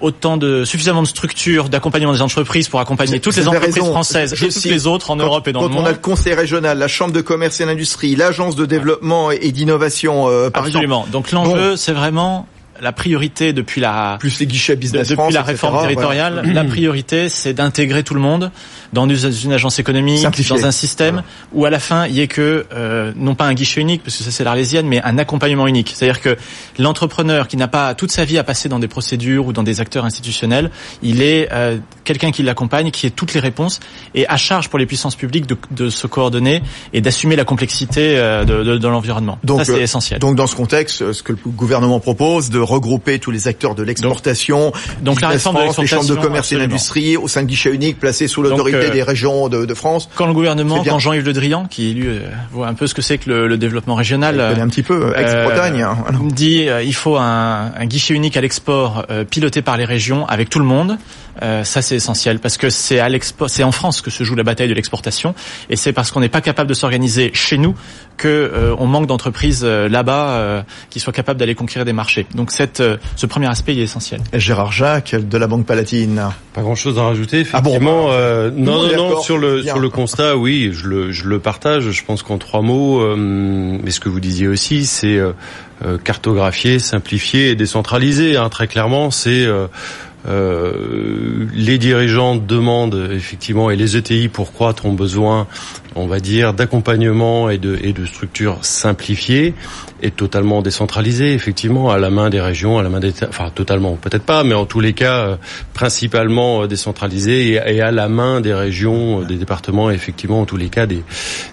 autant 0.00 0.36
de 0.36 0.64
suffisamment 0.64 1.02
de 1.02 1.06
structures 1.06 1.68
d'accompagnement 1.68 2.12
des 2.12 2.22
entreprises 2.22 2.68
pour 2.68 2.80
accompagner 2.80 3.20
toutes 3.20 3.36
les 3.36 3.48
entreprises 3.48 3.78
françaises 3.78 4.32
et 4.32 4.48
toutes 4.48 4.64
les 4.64 4.86
autres 4.86 5.10
en 5.10 5.16
Europe 5.16 5.46
et 5.48 5.52
dans 5.52 5.62
le 5.62 5.68
monde. 5.68 5.76
Quand 5.78 5.82
on 5.84 5.86
a 5.86 5.92
le 5.92 5.98
conseil 5.98 6.34
régional, 6.34 6.78
la 6.78 6.88
chambre 6.88 7.12
de 7.12 7.20
commerce 7.20 7.60
et 7.60 7.66
d'industrie, 7.66 8.16
l'agence 8.16 8.56
de 8.56 8.66
développement 8.66 9.30
et 9.30 9.52
d'innovation 9.52 10.28
euh, 10.28 10.50
par 10.50 10.64
Absolument. 10.64 11.06
Donc 11.10 11.30
l'enjeu 11.30 11.76
c'est 11.76 11.92
vraiment 11.92 12.46
la 12.82 12.92
priorité 12.92 13.52
depuis 13.52 13.80
la 13.80 14.16
plus 14.18 14.40
les 14.40 14.46
guichets 14.46 14.76
business 14.76 15.08
depuis 15.08 15.32
la 15.32 15.42
réforme 15.42 15.80
territoriale, 15.80 16.42
la 16.52 16.64
priorité 16.76 17.28
c'est 17.28 17.54
d'intégrer 17.54 18.02
tout 18.02 18.14
le 18.14 18.20
monde 18.20 18.50
dans 18.92 19.08
une 19.08 19.52
agence 19.52 19.78
économique, 19.78 20.26
dans 20.48 20.66
un 20.66 20.72
système 20.72 21.22
où 21.52 21.64
à 21.64 21.70
la 21.70 21.78
fin 21.78 22.06
il 22.06 22.14
y 22.14 22.20
ait 22.20 22.28
que 22.28 22.66
euh, 22.74 23.12
non 23.16 23.34
pas 23.34 23.46
un 23.46 23.54
guichet 23.54 23.80
unique 23.80 24.02
parce 24.02 24.18
que 24.18 24.24
ça 24.24 24.30
c'est 24.30 24.44
l'arlésienne, 24.44 24.86
mais 24.86 25.00
un 25.02 25.18
accompagnement 25.18 25.66
unique. 25.66 25.92
C'est-à-dire 25.94 26.20
que 26.20 26.36
l'entrepreneur 26.78 27.48
qui 27.48 27.56
n'a 27.56 27.68
pas 27.68 27.94
toute 27.94 28.10
sa 28.10 28.24
vie 28.24 28.38
à 28.38 28.44
passer 28.44 28.68
dans 28.68 28.78
des 28.78 28.88
procédures 28.88 29.46
ou 29.46 29.52
dans 29.52 29.62
des 29.62 29.80
acteurs 29.80 30.04
institutionnels, 30.04 30.70
il 31.02 31.22
est 31.22 31.48
euh, 31.52 31.78
quelqu'un 32.04 32.32
qui 32.32 32.42
l'accompagne, 32.42 32.90
qui 32.90 33.06
ait 33.06 33.10
toutes 33.10 33.34
les 33.34 33.40
réponses 33.40 33.80
et 34.14 34.26
à 34.28 34.36
charge 34.36 34.68
pour 34.68 34.78
les 34.78 34.86
puissances 34.86 35.16
publiques 35.16 35.46
de, 35.46 35.56
de 35.70 35.88
se 35.88 36.06
coordonner 36.06 36.62
et 36.92 37.00
d'assumer 37.00 37.36
la 37.36 37.44
complexité 37.44 38.18
euh, 38.18 38.44
de, 38.44 38.62
de, 38.64 38.78
de 38.78 38.88
l'environnement. 38.88 39.38
Donc 39.44 39.64
c'est 39.64 39.72
euh, 39.72 39.82
essentiel. 39.82 40.18
Donc 40.18 40.36
dans 40.36 40.46
ce 40.46 40.56
contexte, 40.56 41.12
ce 41.12 41.22
que 41.22 41.32
le 41.32 41.38
gouvernement 41.46 42.00
propose 42.00 42.50
de 42.50 42.58
regrouper 42.72 43.18
tous 43.18 43.30
les 43.30 43.48
acteurs 43.48 43.74
de 43.74 43.82
l'exportation, 43.82 44.72
donc, 45.02 45.20
la 45.20 45.28
réforme 45.28 45.56
de 45.56 45.80
les 45.80 45.86
chambres 45.86 46.08
de 46.08 46.14
commerce 46.14 46.52
et 46.52 46.56
d'industrie 46.56 47.16
au 47.16 47.28
sein 47.28 47.42
de 47.42 47.46
guichet 47.46 47.70
unique 47.70 47.98
placé 47.98 48.28
sous 48.28 48.42
l'autorité 48.42 48.76
euh, 48.76 48.90
des 48.90 49.02
régions 49.02 49.48
de, 49.48 49.64
de, 49.64 49.74
France. 49.74 50.08
Quand 50.14 50.26
le 50.26 50.32
gouvernement, 50.32 50.82
quand 50.84 50.98
Jean-Yves 50.98 51.24
Le 51.24 51.32
Drian, 51.32 51.66
qui 51.66 51.90
élu, 51.90 52.08
euh, 52.08 52.20
voit 52.50 52.68
un 52.68 52.74
peu 52.74 52.86
ce 52.86 52.94
que 52.94 53.02
c'est 53.02 53.18
que 53.18 53.30
le, 53.30 53.48
le, 53.48 53.56
développement 53.56 53.94
régional, 53.94 54.40
un 54.40 54.68
petit 54.68 54.82
peu 54.82 55.12
ex-Bretagne, 55.16 55.82
hein, 55.82 55.96
dit 56.30 56.68
il 56.84 56.94
faut 56.94 57.16
un, 57.16 57.72
un, 57.76 57.86
guichet 57.86 58.14
unique 58.14 58.36
à 58.36 58.40
l'export 58.40 59.06
piloté 59.30 59.62
par 59.62 59.76
les 59.76 59.84
régions 59.84 60.26
avec 60.26 60.50
tout 60.50 60.58
le 60.58 60.64
monde. 60.64 60.98
Euh, 61.40 61.64
ça 61.64 61.80
c'est 61.80 61.96
essentiel 61.96 62.40
parce 62.40 62.58
que 62.58 62.68
c'est 62.68 62.98
à 62.98 63.08
l'export, 63.08 63.48
c'est 63.48 63.62
en 63.62 63.72
France 63.72 64.02
que 64.02 64.10
se 64.10 64.22
joue 64.22 64.34
la 64.34 64.42
bataille 64.42 64.68
de 64.68 64.74
l'exportation 64.74 65.34
et 65.70 65.76
c'est 65.76 65.92
parce 65.92 66.10
qu'on 66.10 66.20
n'est 66.20 66.28
pas 66.28 66.42
capable 66.42 66.68
de 66.68 66.74
s'organiser 66.74 67.30
chez 67.32 67.56
nous 67.56 67.74
que 68.18 68.28
euh, 68.28 68.74
on 68.78 68.86
manque 68.86 69.06
d'entreprises 69.06 69.62
euh, 69.64 69.88
là-bas 69.88 70.64
qui 70.90 71.00
soient 71.00 71.12
capables 71.12 71.40
d'aller 71.40 71.54
conquérir 71.54 71.84
des 71.84 71.92
marchés. 71.92 72.26
Donc 72.34 72.51
cette, 72.52 72.82
ce 73.16 73.26
premier 73.26 73.48
aspect 73.48 73.74
est 73.74 73.82
essentiel. 73.82 74.20
Gérard 74.32 74.70
Jacques 74.70 75.14
de 75.14 75.38
la 75.38 75.46
Banque 75.46 75.66
Palatine. 75.66 76.22
Pas 76.54 76.62
grand-chose 76.62 76.98
à 76.98 77.02
rajouter. 77.02 77.40
Effectivement, 77.40 78.08
ah 78.10 78.50
bon, 78.50 78.62
non, 78.62 78.82
non, 78.82 79.10
non, 79.10 79.20
sur 79.20 79.38
le 79.38 79.62
sur 79.62 79.78
le 79.78 79.88
constat, 79.88 80.36
oui, 80.36 80.70
je 80.72 80.86
le 80.86 81.12
je 81.12 81.28
le 81.28 81.38
partage. 81.38 81.90
Je 81.90 82.04
pense 82.04 82.22
qu'en 82.22 82.38
trois 82.38 82.62
mots, 82.62 83.16
mais 83.16 83.90
ce 83.90 84.00
que 84.00 84.08
vous 84.08 84.20
disiez 84.20 84.48
aussi, 84.48 84.84
c'est 84.84 85.18
cartographier, 86.04 86.78
simplifier 86.78 87.50
et 87.50 87.54
décentraliser. 87.54 88.36
Hein, 88.36 88.48
très 88.50 88.68
clairement, 88.68 89.10
c'est 89.10 89.46
euh, 90.28 91.46
les 91.52 91.78
dirigeants 91.78 92.36
demandent 92.36 93.10
effectivement 93.12 93.70
et 93.70 93.76
les 93.76 93.96
ETI 93.96 94.28
pour 94.28 94.52
croître 94.52 94.86
ont 94.86 94.92
besoin, 94.92 95.46
on 95.96 96.06
va 96.06 96.20
dire, 96.20 96.54
d'accompagnement 96.54 97.50
et 97.50 97.58
de, 97.58 97.78
et 97.82 97.92
de 97.92 98.06
structures 98.06 98.58
simplifiées 98.62 99.54
et 100.02 100.10
totalement 100.10 100.62
décentralisées, 100.62 101.32
effectivement, 101.32 101.90
à 101.90 101.98
la 101.98 102.10
main 102.10 102.28
des 102.28 102.40
régions, 102.40 102.78
à 102.78 102.82
la 102.82 102.88
main 102.88 102.98
des, 102.98 103.12
enfin 103.28 103.50
totalement, 103.54 103.94
peut-être 103.94 104.24
pas, 104.24 104.42
mais 104.42 104.54
en 104.54 104.66
tous 104.66 104.80
les 104.80 104.94
cas, 104.94 105.18
euh, 105.18 105.36
principalement 105.74 106.62
euh, 106.62 106.66
décentralisées 106.66 107.52
et, 107.52 107.80
à 107.80 107.92
la 107.92 108.08
main 108.08 108.40
des 108.40 108.52
régions, 108.52 109.22
des 109.22 109.36
départements, 109.36 109.90
effectivement, 109.90 110.40
en 110.40 110.44
tous 110.44 110.56
les 110.56 110.68
cas, 110.68 110.86
des 110.86 111.04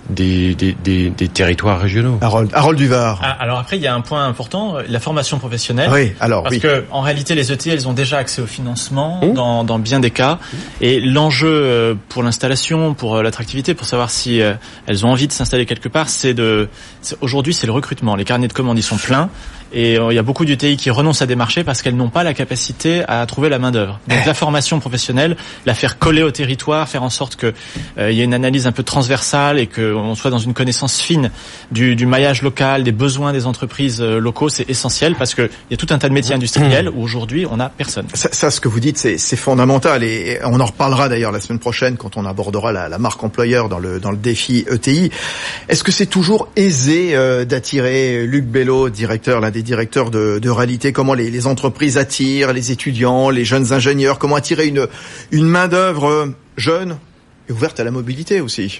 des, 0.09 0.55
des, 0.55 0.73
des, 0.73 1.09
des 1.11 1.27
territoires 1.27 1.79
régionaux. 1.79 2.17
Harold, 2.21 2.49
Harold 2.53 2.79
Duvar. 2.79 3.19
Ah, 3.23 3.37
alors 3.39 3.59
après, 3.59 3.77
il 3.77 3.83
y 3.83 3.87
a 3.87 3.93
un 3.93 4.01
point 4.01 4.25
important, 4.25 4.77
la 4.87 4.99
formation 4.99 5.37
professionnelle. 5.37 5.89
Oui, 5.93 6.13
alors 6.19 6.43
parce 6.43 6.57
que 6.57 6.85
en 6.89 7.01
réalité, 7.01 7.35
les 7.35 7.51
ETI, 7.51 7.69
elles 7.69 7.87
ont 7.87 7.93
déjà 7.93 8.17
accès 8.17 8.41
au 8.41 8.47
financement 8.59 9.21
mmh. 9.23 9.33
dans, 9.33 9.63
dans, 9.63 9.79
bien 9.79 9.99
des 9.99 10.11
cas. 10.11 10.39
Et 10.81 10.99
l'enjeu 10.99 11.97
pour 12.09 12.23
l'installation, 12.23 12.93
pour 12.93 13.21
l'attractivité, 13.21 13.73
pour 13.73 13.87
savoir 13.87 14.09
si 14.09 14.41
elles 14.87 15.05
ont 15.05 15.09
envie 15.09 15.27
de 15.27 15.31
s'installer 15.31 15.65
quelque 15.65 15.89
part, 15.89 16.09
c'est 16.09 16.33
de 16.33 16.67
aujourd'hui 17.21 17.53
c'est 17.53 17.67
le 17.67 17.73
recrutement. 17.73 18.15
Les 18.15 18.25
carnets 18.25 18.47
de 18.47 18.53
commandes 18.53 18.77
ils 18.77 18.83
sont 18.83 18.97
pleins. 18.97 19.29
Et 19.71 19.97
euh, 19.97 20.11
il 20.11 20.15
y 20.15 20.19
a 20.19 20.23
beaucoup 20.23 20.45
d'UTI 20.45 20.77
qui 20.77 20.89
renoncent 20.89 21.21
à 21.21 21.25
démarcher 21.25 21.63
parce 21.63 21.81
qu'elles 21.81 21.95
n'ont 21.95 22.09
pas 22.09 22.23
la 22.23 22.33
capacité 22.33 23.03
à 23.07 23.25
trouver 23.25 23.49
la 23.49 23.59
main 23.59 23.71
d'œuvre. 23.71 23.99
Donc 24.07 24.25
la 24.25 24.33
formation 24.33 24.79
professionnelle, 24.79 25.37
la 25.65 25.73
faire 25.73 25.99
coller 25.99 26.23
au 26.23 26.31
territoire, 26.31 26.87
faire 26.89 27.03
en 27.03 27.09
sorte 27.09 27.35
que 27.35 27.53
euh, 27.97 28.11
il 28.11 28.17
y 28.17 28.21
ait 28.21 28.25
une 28.25 28.33
analyse 28.33 28.67
un 28.67 28.71
peu 28.71 28.83
transversale 28.83 29.59
et 29.59 29.67
qu'on 29.67 30.15
soit 30.15 30.31
dans 30.31 30.39
une 30.39 30.53
connaissance 30.53 30.99
fine 30.99 31.31
du, 31.71 31.95
du, 31.95 32.05
maillage 32.05 32.41
local, 32.41 32.83
des 32.83 32.91
besoins 32.91 33.33
des 33.33 33.45
entreprises 33.45 34.01
euh, 34.01 34.19
locaux, 34.19 34.49
c'est 34.49 34.69
essentiel 34.69 35.15
parce 35.15 35.35
qu'il 35.35 35.49
y 35.69 35.73
a 35.73 35.77
tout 35.77 35.87
un 35.91 35.99
tas 35.99 36.09
de 36.09 36.13
métiers 36.13 36.35
industriels 36.35 36.89
où 36.89 37.03
aujourd'hui 37.03 37.45
on 37.45 37.57
n'a 37.57 37.69
personne. 37.69 38.07
Ça, 38.13 38.29
ça, 38.31 38.49
ce 38.49 38.59
que 38.59 38.67
vous 38.67 38.79
dites, 38.79 38.97
c'est 38.97 39.35
fondamental 39.35 40.03
et 40.03 40.39
on 40.43 40.59
en 40.59 40.65
reparlera 40.65 41.09
d'ailleurs 41.09 41.31
la 41.31 41.39
semaine 41.39 41.59
prochaine 41.59 41.97
quand 41.97 42.17
on 42.17 42.25
abordera 42.25 42.71
la, 42.71 42.89
la, 42.89 42.97
marque 42.97 43.23
employeur 43.23 43.69
dans 43.69 43.79
le 43.79 43.99
dans 43.99 44.11
le 44.11 44.17
défi 44.17 44.65
ETI. 44.69 45.11
Est-ce 45.67 45.83
que 45.83 45.91
c'est 45.91 46.05
toujours 46.07 46.49
aisé 46.55 47.15
d'attirer 47.45 48.25
Luc 48.25 48.45
Bello, 48.45 48.89
directeur 48.89 49.39
l'un 49.39 49.51
des 49.59 49.63
directeur 49.63 50.09
de, 50.09 50.49
réalité, 50.49 50.93
comment 50.93 51.13
les, 51.13 51.47
entreprises 51.47 51.97
attirent 51.97 52.53
les 52.53 52.71
étudiants, 52.71 53.29
les 53.29 53.43
jeunes 53.43 53.73
ingénieurs, 53.73 54.17
comment 54.17 54.35
attirer 54.35 54.67
une, 54.67 54.87
une 55.31 55.47
main 55.47 55.67
d'œuvre 55.67 56.33
jeune 56.57 56.97
et 57.49 57.51
ouverte 57.51 57.79
à 57.79 57.83
la 57.83 57.91
mobilité 57.91 58.39
aussi. 58.41 58.79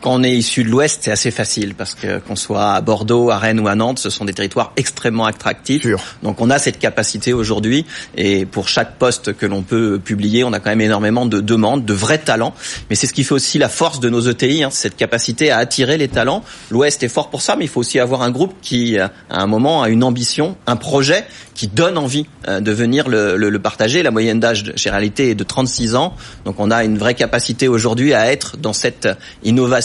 Quand 0.00 0.14
on 0.14 0.22
est 0.22 0.32
issu 0.32 0.64
de 0.64 0.68
l'Ouest, 0.68 1.00
c'est 1.02 1.10
assez 1.10 1.30
facile 1.30 1.74
parce 1.74 1.94
que 1.94 2.18
qu'on 2.18 2.36
soit 2.36 2.72
à 2.72 2.80
Bordeaux, 2.80 3.30
à 3.30 3.38
Rennes 3.38 3.60
ou 3.60 3.68
à 3.68 3.74
Nantes, 3.74 3.98
ce 3.98 4.10
sont 4.10 4.24
des 4.24 4.32
territoires 4.32 4.72
extrêmement 4.76 5.26
attractifs. 5.26 5.86
Donc 6.22 6.40
on 6.40 6.50
a 6.50 6.58
cette 6.58 6.78
capacité 6.78 7.32
aujourd'hui 7.32 7.84
et 8.16 8.46
pour 8.46 8.68
chaque 8.68 8.96
poste 8.96 9.36
que 9.36 9.46
l'on 9.46 9.62
peut 9.62 10.00
publier, 10.02 10.44
on 10.44 10.52
a 10.52 10.60
quand 10.60 10.70
même 10.70 10.80
énormément 10.80 11.26
de 11.26 11.40
demandes, 11.40 11.84
de 11.84 11.92
vrais 11.92 12.18
talents. 12.18 12.54
Mais 12.88 12.96
c'est 12.96 13.06
ce 13.06 13.12
qui 13.12 13.24
fait 13.24 13.34
aussi 13.34 13.58
la 13.58 13.68
force 13.68 14.00
de 14.00 14.08
nos 14.08 14.20
ETI, 14.20 14.64
hein, 14.64 14.70
cette 14.70 14.96
capacité 14.96 15.50
à 15.50 15.58
attirer 15.58 15.98
les 15.98 16.08
talents. 16.08 16.42
L'Ouest 16.70 17.02
est 17.02 17.08
fort 17.08 17.30
pour 17.30 17.42
ça, 17.42 17.56
mais 17.56 17.64
il 17.64 17.68
faut 17.68 17.80
aussi 17.80 17.98
avoir 17.98 18.22
un 18.22 18.30
groupe 18.30 18.54
qui, 18.62 18.98
à 18.98 19.10
un 19.30 19.46
moment, 19.46 19.82
a 19.82 19.88
une 19.88 20.04
ambition, 20.04 20.56
un 20.66 20.76
projet 20.76 21.24
qui 21.54 21.68
donne 21.68 21.98
envie 21.98 22.26
euh, 22.48 22.60
de 22.60 22.72
venir 22.72 23.08
le, 23.08 23.36
le, 23.36 23.50
le 23.50 23.58
partager. 23.58 24.02
La 24.02 24.10
moyenne 24.10 24.40
d'âge 24.40 24.72
chez 24.76 24.90
Réalité 24.90 25.30
est 25.30 25.34
de 25.34 25.44
36 25.44 25.94
ans, 25.96 26.14
donc 26.44 26.56
on 26.58 26.70
a 26.70 26.82
une 26.84 26.96
vraie 26.96 27.14
capacité 27.14 27.68
aujourd'hui 27.68 28.14
à 28.14 28.32
être 28.32 28.56
dans 28.56 28.72
cette 28.72 29.08
innovation 29.44 29.81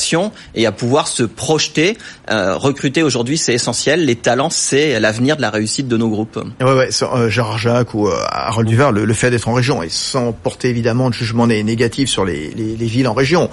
et 0.56 0.66
à 0.66 0.72
pouvoir 0.72 1.08
se 1.08 1.24
projeter. 1.24 1.98
Euh, 2.30 2.56
recruter 2.56 3.04
aujourd'hui, 3.04 3.38
c'est 3.38 3.54
essentiel. 3.54 4.06
Les 4.06 4.16
talents, 4.16 4.50
c'est 4.50 5.00
l'avenir 5.00 5.36
de 5.36 5.42
la 5.42 5.50
réussite 5.50 5.88
de 5.88 5.98
nos 5.98 6.10
groupes. 6.10 6.40
Ouais, 6.62 6.74
ouais, 6.74 6.90
euh, 7.02 7.30
Gérard 7.30 7.58
Jacques 7.58 7.94
ou 7.94 8.08
euh, 8.08 8.16
Harold 8.30 8.68
Duvert, 8.68 8.92
le, 8.92 9.06
le 9.06 9.14
fait 9.14 9.30
d'être 9.30 9.48
en 9.48 9.54
région 9.54 9.84
et 9.84 9.90
sans 9.90 10.32
porter 10.32 10.70
évidemment 10.70 11.10
de 11.10 11.14
jugement 11.14 11.48
négatif 11.48 12.10
sur 12.10 12.26
les, 12.26 12.52
les, 12.52 12.76
les 12.76 12.86
villes 12.86 13.08
en 13.08 13.14
région. 13.14 13.50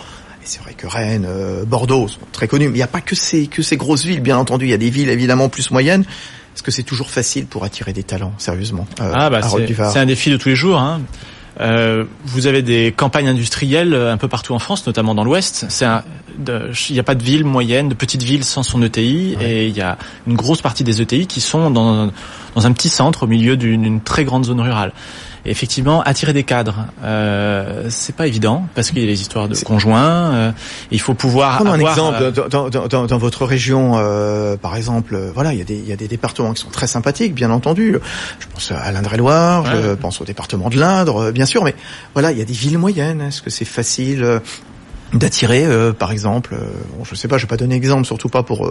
C'est 0.47 0.61
vrai 0.61 0.75
que 0.75 0.87
Rennes, 0.87 1.27
Bordeaux 1.67 2.07
sont 2.07 2.19
très 2.31 2.49
connus, 2.49 2.67
mais 2.67 2.75
il 2.75 2.77
n'y 2.77 2.83
a 2.83 2.87
pas 2.87 3.01
que 3.01 3.17
ces, 3.17 3.47
que 3.47 3.63
ces 3.63 3.79
grosses 3.79 4.05
villes, 4.05 4.21
bien 4.21 4.37
entendu. 4.37 4.67
Il 4.67 4.71
y 4.71 4.75
a 4.75 4.79
des 4.79 4.91
villes 4.91 5.09
évidemment 5.09 5.49
plus 5.49 5.71
moyennes. 5.71 6.05
Est-ce 6.55 6.63
que 6.63 6.71
c'est 6.71 6.85
toujours 6.85 7.11
facile 7.11 7.47
pour 7.47 7.65
attirer 7.65 7.93
des 7.93 8.05
talents, 8.05 8.33
sérieusement 8.39 8.87
euh, 9.01 9.11
Ah 9.13 9.29
bah 9.29 9.41
c'est 9.43 9.99
un 9.99 10.07
défi 10.07 10.31
de 10.31 10.37
tous 10.37 10.51
les 10.51 10.55
jours. 10.55 10.79
Hein. 10.79 11.01
Euh, 11.61 12.05
vous 12.25 12.47
avez 12.47 12.63
des 12.63 12.93
campagnes 12.97 13.29
industrielles 13.29 13.95
euh, 13.95 14.13
un 14.13 14.17
peu 14.17 14.29
partout 14.29 14.55
en 14.55 14.59
France, 14.59 14.87
notamment 14.87 15.15
dans 15.15 15.25
l'Ouest. 15.25 15.67
Il 15.81 16.93
n'y 16.93 16.99
a 16.99 17.03
pas 17.05 17.15
de 17.15 17.23
ville 17.23 17.45
moyenne, 17.45 17.89
de 17.89 17.95
petite 17.95 18.23
ville 18.23 18.45
sans 18.45 18.63
son 18.63 18.83
ETI, 18.83 19.37
et 19.41 19.67
il 19.69 19.77
y 19.77 19.81
a 19.81 19.97
une 20.27 20.35
grosse 20.35 20.63
partie 20.63 20.83
des 20.83 21.01
ETI 21.01 21.27
qui 21.27 21.41
sont 21.41 21.71
dans, 21.71 22.11
dans 22.55 22.67
un 22.67 22.73
petit 22.73 22.89
centre 22.89 23.25
au 23.25 23.27
milieu 23.27 23.57
d'une 23.57 24.01
très 24.01 24.25
grande 24.25 24.45
zone 24.45 24.61
rurale 24.61 24.93
effectivement, 25.47 26.03
attirer 26.03 26.33
des 26.33 26.45
cadres, 26.45 26.87
euh, 27.03 27.87
c'est 27.91 28.17
pas 28.17 28.27
évident 28.27 28.67
parce 28.75 28.91
qu'il 28.91 29.01
y 29.01 29.03
a 29.03 29.07
les 29.07 29.21
histoires 29.21 29.49
de 29.49 29.57
conjoints. 29.57 30.35
Euh, 30.35 30.53
il 30.91 31.01
faut 31.01 31.15
pouvoir. 31.15 31.57
Prenons 31.57 31.73
un 31.73 31.79
exemple 31.79 32.19
euh, 32.21 32.31
dans, 32.31 32.69
dans, 32.69 32.89
dans, 32.89 33.07
dans, 33.07 33.19
votre 33.19 33.45
région, 33.45 33.93
euh, 33.97 34.57
par 34.57 34.77
exemple. 34.77 35.19
Voilà, 35.35 35.53
il 35.53 35.59
y 35.59 35.63
a 35.63 35.65
des 35.65 35.77
il 35.77 35.89
y 35.89 35.93
a 35.93 35.97
des 35.97 36.09
départements 36.09 36.53
qui 36.55 36.63
sont 36.63 36.71
très 36.71 36.87
sympathiques, 36.87 37.35
bien 37.35 37.51
entendu. 37.51 37.99
Je 38.39 38.47
pense 38.53 38.73
à 38.73 38.91
l'Indre-et-Loire, 38.93 39.67
je 39.67 39.95
pense 39.95 40.21
au 40.21 40.25
département 40.25 40.71
de 40.71 40.79
l'Indre, 40.79 41.31
bien 41.31 41.47
sûr. 41.47 41.65
Mais 41.65 41.75
voilà, 42.15 42.33
il 42.33 42.39
y 42.39 42.43
a 42.43 42.47
des 42.47 42.55
villes 42.55 42.79
moyennes. 42.79 43.21
Est-ce 43.21 43.43
que 43.43 43.51
c'est 43.51 43.65
facile? 43.65 44.41
d'attirer 45.13 45.65
par 45.97 46.11
exemple 46.11 46.57
bon, 46.97 47.05
je 47.05 47.15
sais 47.15 47.29
pas 47.29 47.39
je 47.39 47.43
vais 47.43 47.49
pas 47.49 47.57
donner 47.57 47.77
exemple 47.77 48.05
surtout 48.05 48.29
pas 48.29 48.43
pour 48.43 48.69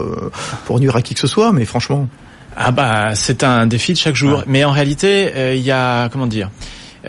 pour 0.65 0.81
nuire 0.81 0.93
à 0.93 1.01
qui 1.01 1.13
que 1.13 1.19
ce 1.21 1.27
soit 1.27 1.53
mais 1.53 1.63
franchement 1.63 2.09
ah 2.55 2.71
bah 2.71 3.15
c'est 3.15 3.43
un 3.43 3.67
défi 3.67 3.93
de 3.93 3.97
chaque 3.97 4.15
jour. 4.15 4.43
Mais 4.47 4.63
en 4.63 4.71
réalité, 4.71 5.31
euh, 5.35 5.55
il 5.55 5.61
y 5.61 5.71
a 5.71 6.09
comment 6.09 6.27
dire 6.27 6.49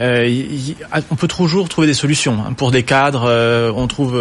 euh, 0.00 0.44
on 1.12 1.14
peut 1.14 1.28
toujours 1.28 1.68
trouver 1.68 1.86
des 1.86 1.94
solutions 1.94 2.38
hein. 2.44 2.52
pour 2.54 2.72
des 2.72 2.82
cadres. 2.82 3.26
Euh, 3.28 3.70
on 3.76 3.86
trouve 3.86 4.20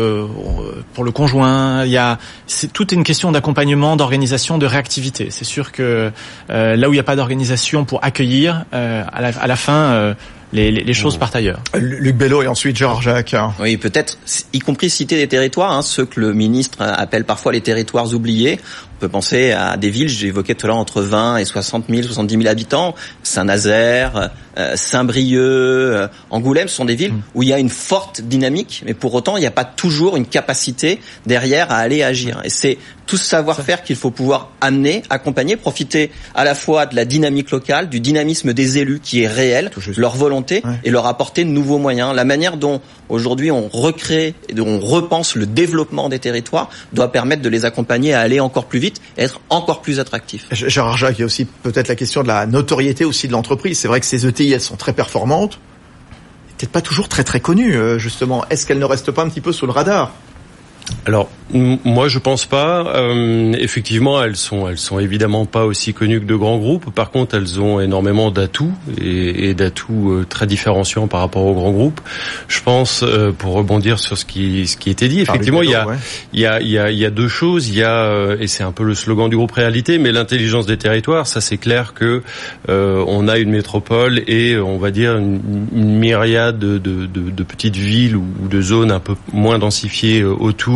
pour 0.94 1.04
le 1.04 1.12
conjoint. 1.12 1.84
Il 1.86 1.92
y 1.92 1.98
a 1.98 2.20
c'est 2.46 2.72
toute 2.72 2.92
une 2.92 3.04
question 3.04 3.32
d'accompagnement, 3.32 3.96
d'organisation, 3.96 4.58
de 4.58 4.68
réactivité. 4.68 5.30
C'est 5.32 5.46
sûr 5.46 5.72
que 5.72 6.12
là 6.50 6.90
où 6.90 6.92
il 6.92 6.96
n'y 6.96 7.00
a 7.00 7.04
pas 7.04 7.16
d'organisation 7.16 7.86
pour 7.86 8.04
accueillir, 8.04 8.66
à 8.72 9.22
la, 9.22 9.30
à, 9.30 9.48
la, 9.48 9.56
fin 9.56 10.16
les, 10.54 10.72
les, 10.72 10.94
choses 10.94 11.18
partent 11.18 11.36
ailleurs. 11.36 11.60
Luc 11.76 12.16
Bello 12.16 12.44
et 12.44 12.48
ensuite 12.48 12.78
Georges 12.78 13.04
Jacques. 13.04 13.36
Oui, 13.60 13.78
peut-être, 13.78 14.18
y 14.54 14.60
compris 14.60 14.89
citer 14.89 15.16
des 15.16 15.28
territoires, 15.28 15.72
hein, 15.72 15.82
ceux 15.82 16.06
que 16.06 16.20
le 16.20 16.34
ministre 16.34 16.82
appelle 16.82 17.26
parfois 17.26 17.52
les 17.52 17.62
territoires 17.62 18.13
oubliés. 18.13 18.60
On 18.98 19.00
peut 19.00 19.10
penser 19.10 19.52
à 19.52 19.76
des 19.76 19.89
villes, 19.89 20.08
j'évoquais 20.08 20.56
tout 20.56 20.66
à 20.66 20.68
l'heure, 20.68 20.78
entre 20.78 21.02
20 21.02 21.38
et 21.38 21.46
60 21.46 21.86
000, 21.89 22.04
70 22.04 22.36
000 22.36 22.48
habitants. 22.48 22.96
Saint-Nazaire, 23.24 24.30
euh, 24.58 24.76
Saint-Brieuc, 24.76 25.42
euh, 25.42 26.08
Angoulême 26.30 26.68
sont 26.68 26.86
des 26.86 26.96
villes 26.96 27.13
mm. 27.13 27.22
où 27.34 27.44
il 27.44 27.50
y 27.50 27.54
a 27.54 27.60
une 27.60 27.70
forte 27.70 28.22
dynamique, 28.22 28.84
mais 28.86 28.94
pour 28.94 29.13
autant, 29.13 29.36
il 29.36 29.42
n'y 29.42 29.48
a 29.48 29.52
pas 29.52 29.66
toujours 29.66 30.16
une 30.16 30.28
capacité 30.28 31.00
derrière 31.26 31.72
à 31.72 31.78
aller 31.78 32.04
agir. 32.04 32.42
Et 32.44 32.50
c'est 32.50 32.78
tout 33.06 33.18
ce 33.18 33.26
savoir-faire 33.26 33.84
qu'il 33.84 33.96
faut 33.96 34.12
pouvoir 34.12 34.50
amener, 34.62 35.04
accompagner, 35.10 35.56
profiter 35.56 36.12
à 36.36 36.44
la 36.44 36.56
fois 36.56 36.86
de 36.86 36.96
la 36.96 37.06
dynamique 37.06 37.52
locale, 37.52 37.89
du 37.89 38.00
dynamisme 38.00 38.54
des 38.54 38.78
élus 38.78 39.00
qui 39.02 39.24
est 39.24 39.28
réel, 39.28 39.72
leur 39.98 40.16
volonté, 40.16 40.63
et 40.84 40.89
leur 40.89 41.06
apporter 41.06 41.44
de 41.44 41.50
nouveaux 41.50 41.78
moyens. 41.78 42.16
La 42.16 42.26
manière 42.26 42.58
dont 42.58 42.82
aujourd'hui 43.10 43.52
on 43.52 43.68
recrée 43.68 44.36
et 44.50 44.54
dont 44.54 44.68
on 44.68 44.80
repense 44.80 45.36
le 45.36 45.46
développement 45.46 46.10
des 46.10 46.20
territoires 46.20 46.70
doit 46.94 47.12
permettre 47.12 47.42
de 47.42 47.50
les 47.50 47.66
accompagner 47.66 48.13
à 48.13 48.22
aller 48.22 48.39
encore 48.39 48.66
plus 48.66 48.80
vite 48.80 49.02
et 49.18 49.24
être 49.24 49.42
encore 49.50 49.82
plus 49.82 50.00
attractifs. 50.00 50.48
Gérard 50.52 50.98
Jacques, 50.98 51.18
il 51.18 51.22
y 51.22 51.24
a 51.24 51.26
aussi 51.26 51.46
peut-être 51.46 51.88
la 51.88 51.96
question 51.96 52.24
de 52.24 52.28
la 52.28 52.46
notoriété 52.46 53.06
aussi 53.06 53.28
de 53.28 53.34
l'entreprise. 53.34 53.80
C'est 53.80 53.88
vrai 53.88 54.00
que 54.00 54.06
ces 54.06 54.26
ETI, 54.26 54.54
elles 54.54 54.62
sont 54.62 54.76
très 54.76 54.94
performantes, 54.94 55.60
peut-être 56.58 56.72
pas 56.72 56.82
toujours 56.82 57.10
très 57.10 57.24
très 57.24 57.39
connues, 57.39 57.76
euh, 57.76 58.00
justement. 58.00 58.46
Est-ce 58.50 58.66
qu'elles 58.66 58.80
ne 58.80 58.86
restent 58.86 59.12
pas 59.12 59.24
un 59.24 59.30
petit 59.30 59.42
peu 59.42 59.52
sous 59.52 59.66
le 59.66 59.72
radar? 59.72 60.13
Alors 61.06 61.30
moi 61.54 62.08
je 62.08 62.19
pense 62.19 62.46
pas. 62.46 62.93
Euh, 62.96 63.54
effectivement, 63.54 64.22
elles 64.24 64.36
sont 64.36 64.67
elles 64.67 64.78
sont 64.78 65.00
évidemment 65.00 65.46
pas 65.46 65.65
aussi 65.65 65.93
connues 65.93 66.19
que 66.19 66.26
de 66.26 66.36
grands 66.36 66.58
groupes. 66.58 66.93
Par 66.93 67.12
contre, 67.12 67.36
elles 67.36 67.60
ont 67.60 67.80
énormément 67.80 68.32
d'atouts 68.32 68.74
et, 69.00 69.50
et 69.50 69.54
d'atouts 69.54 70.12
euh, 70.12 70.26
très 70.28 70.48
différenciants 70.48 71.08
par 71.08 71.19
rapport 71.19 71.46
aux 71.46 71.54
grands 71.54 71.72
groupes. 71.72 72.02
Je 72.48 72.62
pense 72.62 73.04
euh, 73.04 73.32
pour 73.32 73.54
rebondir 73.54 74.00
sur 74.00 74.17
ce 74.17 74.26
qui 74.26 74.67
ce 74.67 74.78
qui 74.78 74.89
était 74.89 75.08
dit, 75.08 75.22
effectivement, 75.22 75.62
il 75.62 75.69
y 75.69 75.76
a, 75.76 75.88
il 76.34 76.39
y 76.39 76.46
a 76.46 76.60
il 76.60 76.69
y 76.69 76.78
a 76.78 76.91
il 76.91 76.98
y 76.98 77.06
a 77.06 77.12
deux 77.12 77.28
choses. 77.28 77.69
Il 77.69 77.76
y 77.76 77.84
a 77.84 78.36
et 78.39 78.48
c'est 78.48 78.63
un 78.63 78.72
peu 78.72 78.84
le 78.84 78.96
slogan 78.96 79.30
du 79.30 79.36
groupe 79.36 79.52
Réalité, 79.54 80.00
mais 80.00 80.12
l'intelligence 80.12 80.65
des 80.65 80.78
territoires. 80.78 81.28
Ça 81.28 81.41
c'est 81.41 81.58
clair 81.58 81.93
que 81.93 82.24
on 82.67 83.28
a 83.28 83.38
une 83.38 83.52
métropole 83.52 84.24
et 84.28 84.58
on 84.58 84.78
va 84.78 84.91
dire 84.91 85.17
une, 85.17 85.41
myriade 85.74 86.58
de, 86.58 86.78
de, 86.78 87.06
de, 87.06 87.30
de 87.30 87.43
petites 87.43 87.76
villes 87.76 88.15
ou 88.15 88.26
de 88.50 88.62
zones 88.62 88.91
un 88.91 89.00
peu 89.00 89.15
moins 89.32 89.60
densifiées 89.60 90.24
autour 90.24 90.73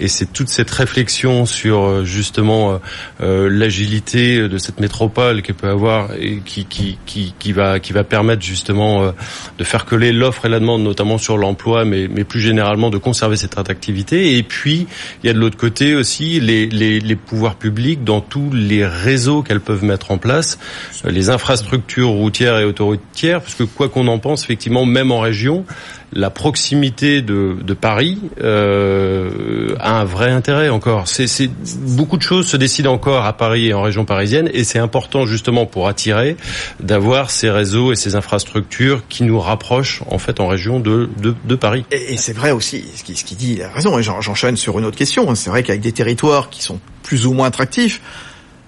et 0.00 0.08
c'est 0.08 0.32
toute 0.32 0.48
cette 0.48 0.70
réflexion 0.70 1.46
sur 1.46 1.82
euh, 1.82 2.04
justement 2.04 2.72
euh, 2.72 2.78
euh, 3.22 3.48
l'agilité 3.50 4.48
de 4.48 4.58
cette 4.58 4.80
métropole 4.80 5.42
qu'elle 5.42 5.54
peut 5.54 5.68
avoir 5.68 6.10
et 6.18 6.40
qui, 6.44 7.52
va, 7.52 7.80
qui 7.80 7.92
va 7.92 8.04
permettre 8.04 8.42
justement 8.42 9.12
de 9.58 9.64
faire 9.64 9.84
coller 9.84 10.12
l'offre 10.12 10.46
et 10.46 10.48
la 10.48 10.60
demande, 10.60 10.82
notamment 10.82 11.18
sur 11.18 11.36
l'emploi, 11.36 11.84
mais, 11.84 12.08
mais 12.08 12.24
plus 12.24 12.40
généralement 12.40 12.90
de 12.90 12.98
conserver 12.98 13.36
cette 13.36 13.58
attractivité. 13.58 14.36
Et 14.36 14.42
puis, 14.42 14.86
il 15.22 15.26
y 15.26 15.30
a 15.30 15.32
de 15.32 15.38
l'autre 15.38 15.56
côté 15.56 15.94
aussi 15.94 16.40
les, 16.40 16.66
les, 16.66 17.00
les 17.00 17.16
pouvoirs 17.16 17.56
publics 17.56 18.04
dans 18.04 18.20
tous 18.20 18.50
les 18.52 18.86
réseaux 18.86 19.42
qu'elles 19.42 19.60
peuvent 19.60 19.84
mettre 19.84 20.10
en 20.10 20.18
place, 20.18 20.58
les 21.04 21.30
infrastructures 21.30 22.10
routières 22.10 22.58
et 22.58 22.64
autoroutières, 22.64 23.40
parce 23.40 23.54
que 23.54 23.64
quoi 23.64 23.88
qu'on 23.88 24.08
en 24.08 24.18
pense, 24.18 24.44
effectivement, 24.44 24.84
même 24.86 25.12
en 25.12 25.20
région, 25.20 25.64
la 26.12 26.30
proximité 26.30 27.22
de, 27.22 27.56
de 27.62 27.74
Paris 27.74 28.18
euh, 28.40 29.74
a 29.78 30.00
un 30.00 30.04
vrai 30.04 30.30
intérêt 30.30 30.68
encore. 30.68 31.06
C'est 31.06 31.50
beaucoup 31.78 32.16
de 32.16 32.22
choses 32.22 32.46
se 32.46 32.56
décident 32.56 32.92
encore 32.92 33.24
à 33.26 33.32
Paris 33.34 33.68
et 33.68 33.74
en 33.74 33.82
région 33.82 34.04
parisienne, 34.04 34.50
et 34.52 34.64
c'est 34.64 34.78
important 34.78 35.26
justement 35.26 35.66
pour 35.66 35.88
attirer 35.88 36.36
d'avoir 36.80 37.30
ces 37.30 37.50
réseaux 37.50 37.92
et 37.92 37.96
ces 37.96 38.16
infrastructures 38.16 39.02
qui 39.08 39.24
nous 39.24 39.38
rapprochent 39.38 40.02
en 40.10 40.18
fait 40.18 40.40
en 40.40 40.46
région 40.46 40.80
de, 40.80 41.08
de, 41.20 41.54
Paris. 41.54 41.84
Et, 41.90 42.16
c'est 42.16 42.32
vrai 42.32 42.52
aussi, 42.52 42.84
ce 42.94 43.04
qu'il 43.04 43.16
ce 43.16 43.24
qui 43.24 43.34
dit, 43.34 43.54
il 43.54 43.62
a 43.62 43.70
raison. 43.70 43.98
Et 43.98 44.02
j'enchaîne 44.02 44.56
sur 44.56 44.78
une 44.78 44.84
autre 44.84 44.96
question. 44.96 45.34
C'est 45.34 45.50
vrai 45.50 45.62
qu'avec 45.62 45.80
des 45.80 45.92
territoires 45.92 46.50
qui 46.50 46.62
sont 46.62 46.80
plus 47.02 47.26
ou 47.26 47.32
moins 47.32 47.48
attractifs, 47.48 48.00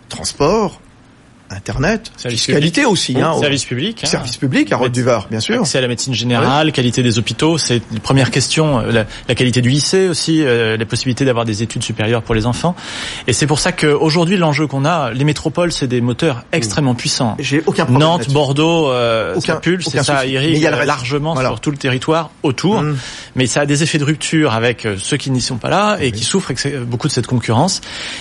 transport, 0.09 0.81
Internet, 1.50 2.12
fiscalité 2.16 2.84
aussi. 2.84 3.20
Hein, 3.20 3.34
service 3.40 3.64
public. 3.64 4.02
Hein. 4.04 4.06
Service 4.06 4.36
public 4.36 4.70
à 4.72 4.76
Rode 4.76 4.92
du 4.92 5.02
Var, 5.02 5.26
bien 5.28 5.40
sûr. 5.40 5.60
Accès 5.60 5.78
à 5.78 5.80
la 5.80 5.88
médecine 5.88 6.14
générale, 6.14 6.70
qualité 6.70 7.02
des 7.02 7.18
hôpitaux, 7.18 7.58
c'est 7.58 7.82
une 7.90 7.98
première 7.98 8.30
question. 8.30 8.78
La, 8.78 9.04
la, 9.28 9.34
qualité 9.34 9.60
du 9.60 9.68
lycée 9.68 10.08
aussi, 10.08 10.44
euh, 10.44 10.76
les 10.76 10.84
possibilités 10.84 11.24
d'avoir 11.24 11.44
des 11.44 11.64
études 11.64 11.82
supérieures 11.82 12.22
pour 12.22 12.36
les 12.36 12.46
enfants. 12.46 12.76
Et 13.26 13.32
c'est 13.32 13.48
pour 13.48 13.58
ça 13.58 13.72
qu'aujourd'hui, 13.72 14.36
l'enjeu 14.36 14.68
qu'on 14.68 14.84
a, 14.84 15.10
les 15.10 15.24
métropoles, 15.24 15.72
c'est 15.72 15.88
des 15.88 16.00
moteurs 16.00 16.44
extrêmement 16.52 16.94
puissants. 16.94 17.36
J'ai 17.40 17.62
aucun 17.66 17.84
problème 17.84 18.08
Nantes, 18.08 18.30
Bordeaux, 18.30 18.92
euh, 18.92 19.34
aucun, 19.34 19.54
ça 19.54 19.60
pulse, 19.60 19.92
et 19.92 20.02
ça 20.04 20.24
irrigue 20.26 20.62
largement 20.62 21.34
sur 21.36 21.58
tout 21.58 21.72
le 21.72 21.78
territoire 21.78 22.30
autour. 22.44 22.82
Mmh. 22.82 22.96
Mais 23.34 23.46
ça 23.46 23.62
a 23.62 23.66
des 23.66 23.82
effets 23.82 23.98
de 23.98 24.04
rupture 24.04 24.52
avec 24.52 24.86
euh, 24.86 24.96
ceux 24.98 25.16
qui 25.16 25.32
n'y 25.32 25.40
sont 25.40 25.56
pas 25.56 25.68
là 25.68 25.98
et 26.00 26.12
qui 26.12 26.22
souffrent 26.22 26.52
beaucoup 26.86 27.08
de 27.08 27.12
cette 27.12 27.26
concurrence. 27.26 27.80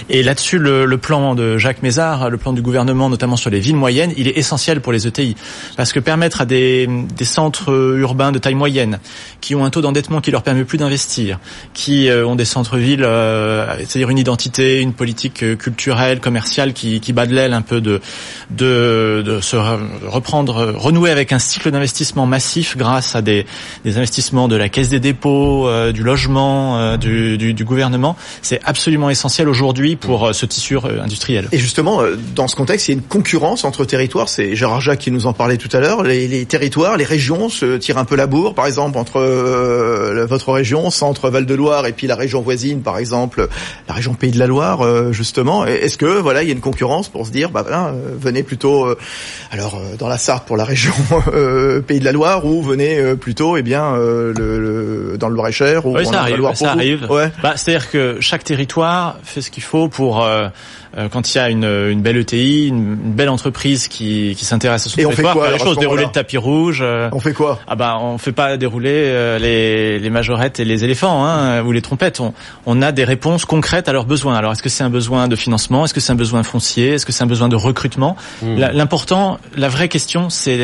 Et 0.10 0.24
là-dessus, 0.24 0.58
le, 0.58 0.86
le 0.86 0.98
plan 0.98 1.36
de 1.36 1.60
Jacques 1.60 1.84
Mézard, 1.84 2.32
le 2.32 2.38
plan 2.38 2.54
du 2.54 2.64
gouvernement, 2.64 3.08
notamment 3.20 3.36
sur 3.36 3.50
les 3.50 3.60
villes 3.60 3.76
moyennes, 3.76 4.14
il 4.16 4.30
est 4.30 4.38
essentiel 4.38 4.80
pour 4.80 4.94
les 4.94 5.06
ETI. 5.06 5.36
Parce 5.76 5.92
que 5.92 6.00
permettre 6.00 6.40
à 6.40 6.46
des, 6.46 6.88
des 6.88 7.26
centres 7.26 7.98
urbains 7.98 8.32
de 8.32 8.40
taille 8.40 8.56
moyenne, 8.56 9.00
qui 9.42 9.56
ont 9.56 9.66
un 9.66 9.70
taux 9.70 9.82
d'endettement 9.82 10.22
qui 10.22 10.32
leur 10.32 10.42
permet 10.42 10.64
plus 10.64 10.78
d'investir, 10.78 11.38
qui 11.74 12.08
euh, 12.08 12.26
ont 12.26 12.38
des 12.38 12.46
centres-villes, 12.46 13.04
euh, 13.04 13.76
c'est-à-dire 13.80 14.10
une 14.10 14.18
identité, 14.18 14.80
une 14.80 14.94
politique 14.94 15.44
euh, 15.44 15.58
culturelle, 15.58 16.22
commerciale 16.22 16.72
qui, 16.72 17.02
qui 17.02 17.12
bat 17.12 17.26
de 17.26 17.36
l'aile 17.36 17.52
un 17.52 17.62
peu 17.62 17.82
de, 17.82 18.00
de, 18.52 19.22
de 19.26 19.42
se 19.42 19.58
reprendre, 20.08 20.74
renouer 20.78 21.12
avec 21.12 21.34
un 21.34 21.40
cycle 21.40 21.72
d'investissement 21.72 22.26
massif 22.26 22.78
grâce 22.78 23.18
à 23.18 23.22
des, 23.22 23.46
des 23.84 23.98
investissements 23.98 24.48
de 24.48 24.56
la 24.56 24.70
Caisse 24.70 24.90
des 24.90 25.02
dépôts, 25.02 25.70
du 25.92 26.04
logement, 26.04 26.96
du, 26.96 27.38
du, 27.38 27.54
du 27.54 27.66
gouvernement. 27.66 28.16
C'est 28.42 28.62
absolument 28.64 29.10
essentiel 29.10 29.50
aujourd'hui 29.50 29.98
pour 29.98 30.34
ce 30.34 30.46
tissu 30.46 30.78
industriel. 31.02 31.48
Et 31.52 31.58
justement, 31.58 32.02
dans 32.36 32.48
ce 32.48 32.56
contexte, 32.56 32.88
il 32.88 32.92
y 32.92 32.94
a 32.96 32.98
une 32.98 33.04
concurrence 33.10 33.66
entre 33.66 33.86
territoires. 33.86 34.30
C'est 34.30 34.56
Gérard 34.56 34.82
Jacques 34.82 35.00
qui 35.00 35.12
nous 35.12 35.28
en 35.28 35.34
parlait 35.34 35.58
tout 35.58 35.76
à 35.76 35.80
l'heure. 35.80 36.04
Les, 36.04 36.28
les, 36.28 36.46
territoires, 36.46 36.96
les 36.96 37.06
régions 37.06 37.50
se 37.50 37.78
tirent 37.78 37.98
un 37.98 38.06
peu 38.06 38.16
la 38.16 38.28
bourre. 38.28 38.54
Par 38.56 38.68
exemple, 38.68 38.98
entre 38.98 39.20
euh, 39.20 40.26
votre 40.28 40.54
région, 40.54 40.90
centre 40.90 41.30
Val-de-Loire, 41.30 41.88
et 41.88 41.92
puis 41.92 42.08
la 42.08 42.16
région 42.16 42.42
voisine, 42.42 42.82
par 42.82 42.98
exemple, 42.98 43.50
la 43.88 43.94
région 43.94 44.14
Pays 44.14 44.32
de 44.32 44.40
la 44.40 44.48
Loire, 44.48 44.82
euh, 44.82 45.12
justement. 45.12 45.66
Est-ce 45.66 45.98
que 45.98 46.06
voilà, 46.06 46.44
il 46.44 46.48
y 46.48 46.52
a 46.52 46.54
une 46.54 46.62
concurrence 46.62 47.10
pour 47.10 47.26
se 47.26 47.32
dire, 47.32 47.50
bah 47.50 47.66
ben, 47.68 47.94
venez 48.20 48.44
plutôt, 48.44 48.88
alors 49.52 49.82
dans 49.98 50.08
la 50.08 50.18
Sarthe 50.18 50.46
pour 50.46 50.58
la 50.58 50.66
région 50.66 50.94
Pays 51.88 52.00
de 52.00 52.06
la 52.06 52.12
Loire, 52.12 52.46
ou 52.46 52.62
venez 52.62 53.16
plutôt, 53.16 53.58
eh 53.58 53.62
bien, 53.62 53.96
le, 53.96 54.34
le, 54.34 55.18
dans 55.18 55.30
le 55.30 55.36
Loir-et-Cher 55.36 55.86
ou 55.86 55.98
oui, 55.98 56.06
ça 56.06 56.22
arrive, 56.22 56.50
ça 56.54 56.72
arrive. 56.72 57.08
Ouais. 57.10 57.32
Bah, 57.42 57.54
c'est-à-dire 57.56 57.90
que 57.90 58.18
chaque 58.20 58.44
territoire 58.44 59.18
fait 59.24 59.42
ce 59.42 59.52
qu'il 59.52 59.64
faut 59.64 59.88
pour 59.88 60.24
euh, 60.24 60.48
quand 61.12 61.34
il 61.34 61.38
y 61.38 61.42
a 61.42 61.50
une, 61.50 61.66
une 61.66 62.02
belle 62.02 62.18
ETI, 62.18 62.68
une, 62.68 62.96
belle 62.96 63.30
entreprise 63.30 63.88
qui, 63.88 64.36
qui 64.38 64.46
s'intéresse 64.46 64.86
à 64.86 64.90
son 64.90 64.96
territoire, 64.96 65.34
faire 65.40 65.52
les 65.52 65.60
choses, 65.60 65.78
dérouler 65.78 66.06
le 66.06 66.12
tapis 66.12 66.38
rouge. 66.38 66.80
Euh, 66.82 67.10
on 67.12 67.20
fait 67.20 67.34
quoi 67.34 67.60
Ah 67.68 67.76
bah 67.76 67.98
on 68.02 68.18
fait 68.18 68.32
pas 68.32 68.58
dérouler 68.58 68.92
euh, 68.94 69.40
les, 69.40 70.00
les 70.00 70.10
majorettes 70.10 70.60
et 70.60 70.66
les 70.66 70.84
éléphants 70.84 71.26
hein, 71.26 71.62
ou 71.64 71.72
les 71.72 71.82
trompettes. 71.82 72.20
On, 72.20 72.34
on 72.66 72.82
a 72.82 72.92
des 72.92 73.04
réponses 73.04 73.46
concrètes 73.46 73.88
à 73.88 73.94
leurs 73.94 74.06
besoins. 74.06 74.36
Alors 74.36 74.52
est-ce 74.52 74.64
que 74.64 74.70
c'est 74.70 74.84
un 74.84 74.90
besoin 74.90 75.28
de 75.28 75.36
financement? 75.36 75.86
Est-ce 75.86 75.94
que 75.94 76.00
c'est 76.00 76.12
un 76.12 76.16
besoin 76.16 76.44
foncier? 76.44 76.94
Est-ce 76.94 77.06
que 77.06 77.12
c'est 77.12 77.24
un 77.24 77.28
besoin 77.28 77.50
de 77.50 77.56
recrutement? 77.56 78.16
Hmm. 78.42 78.58
L'important, 78.58 79.40
la 79.56 79.70
vraie 79.70 79.90
question, 79.90 80.30
c'est 80.30 80.58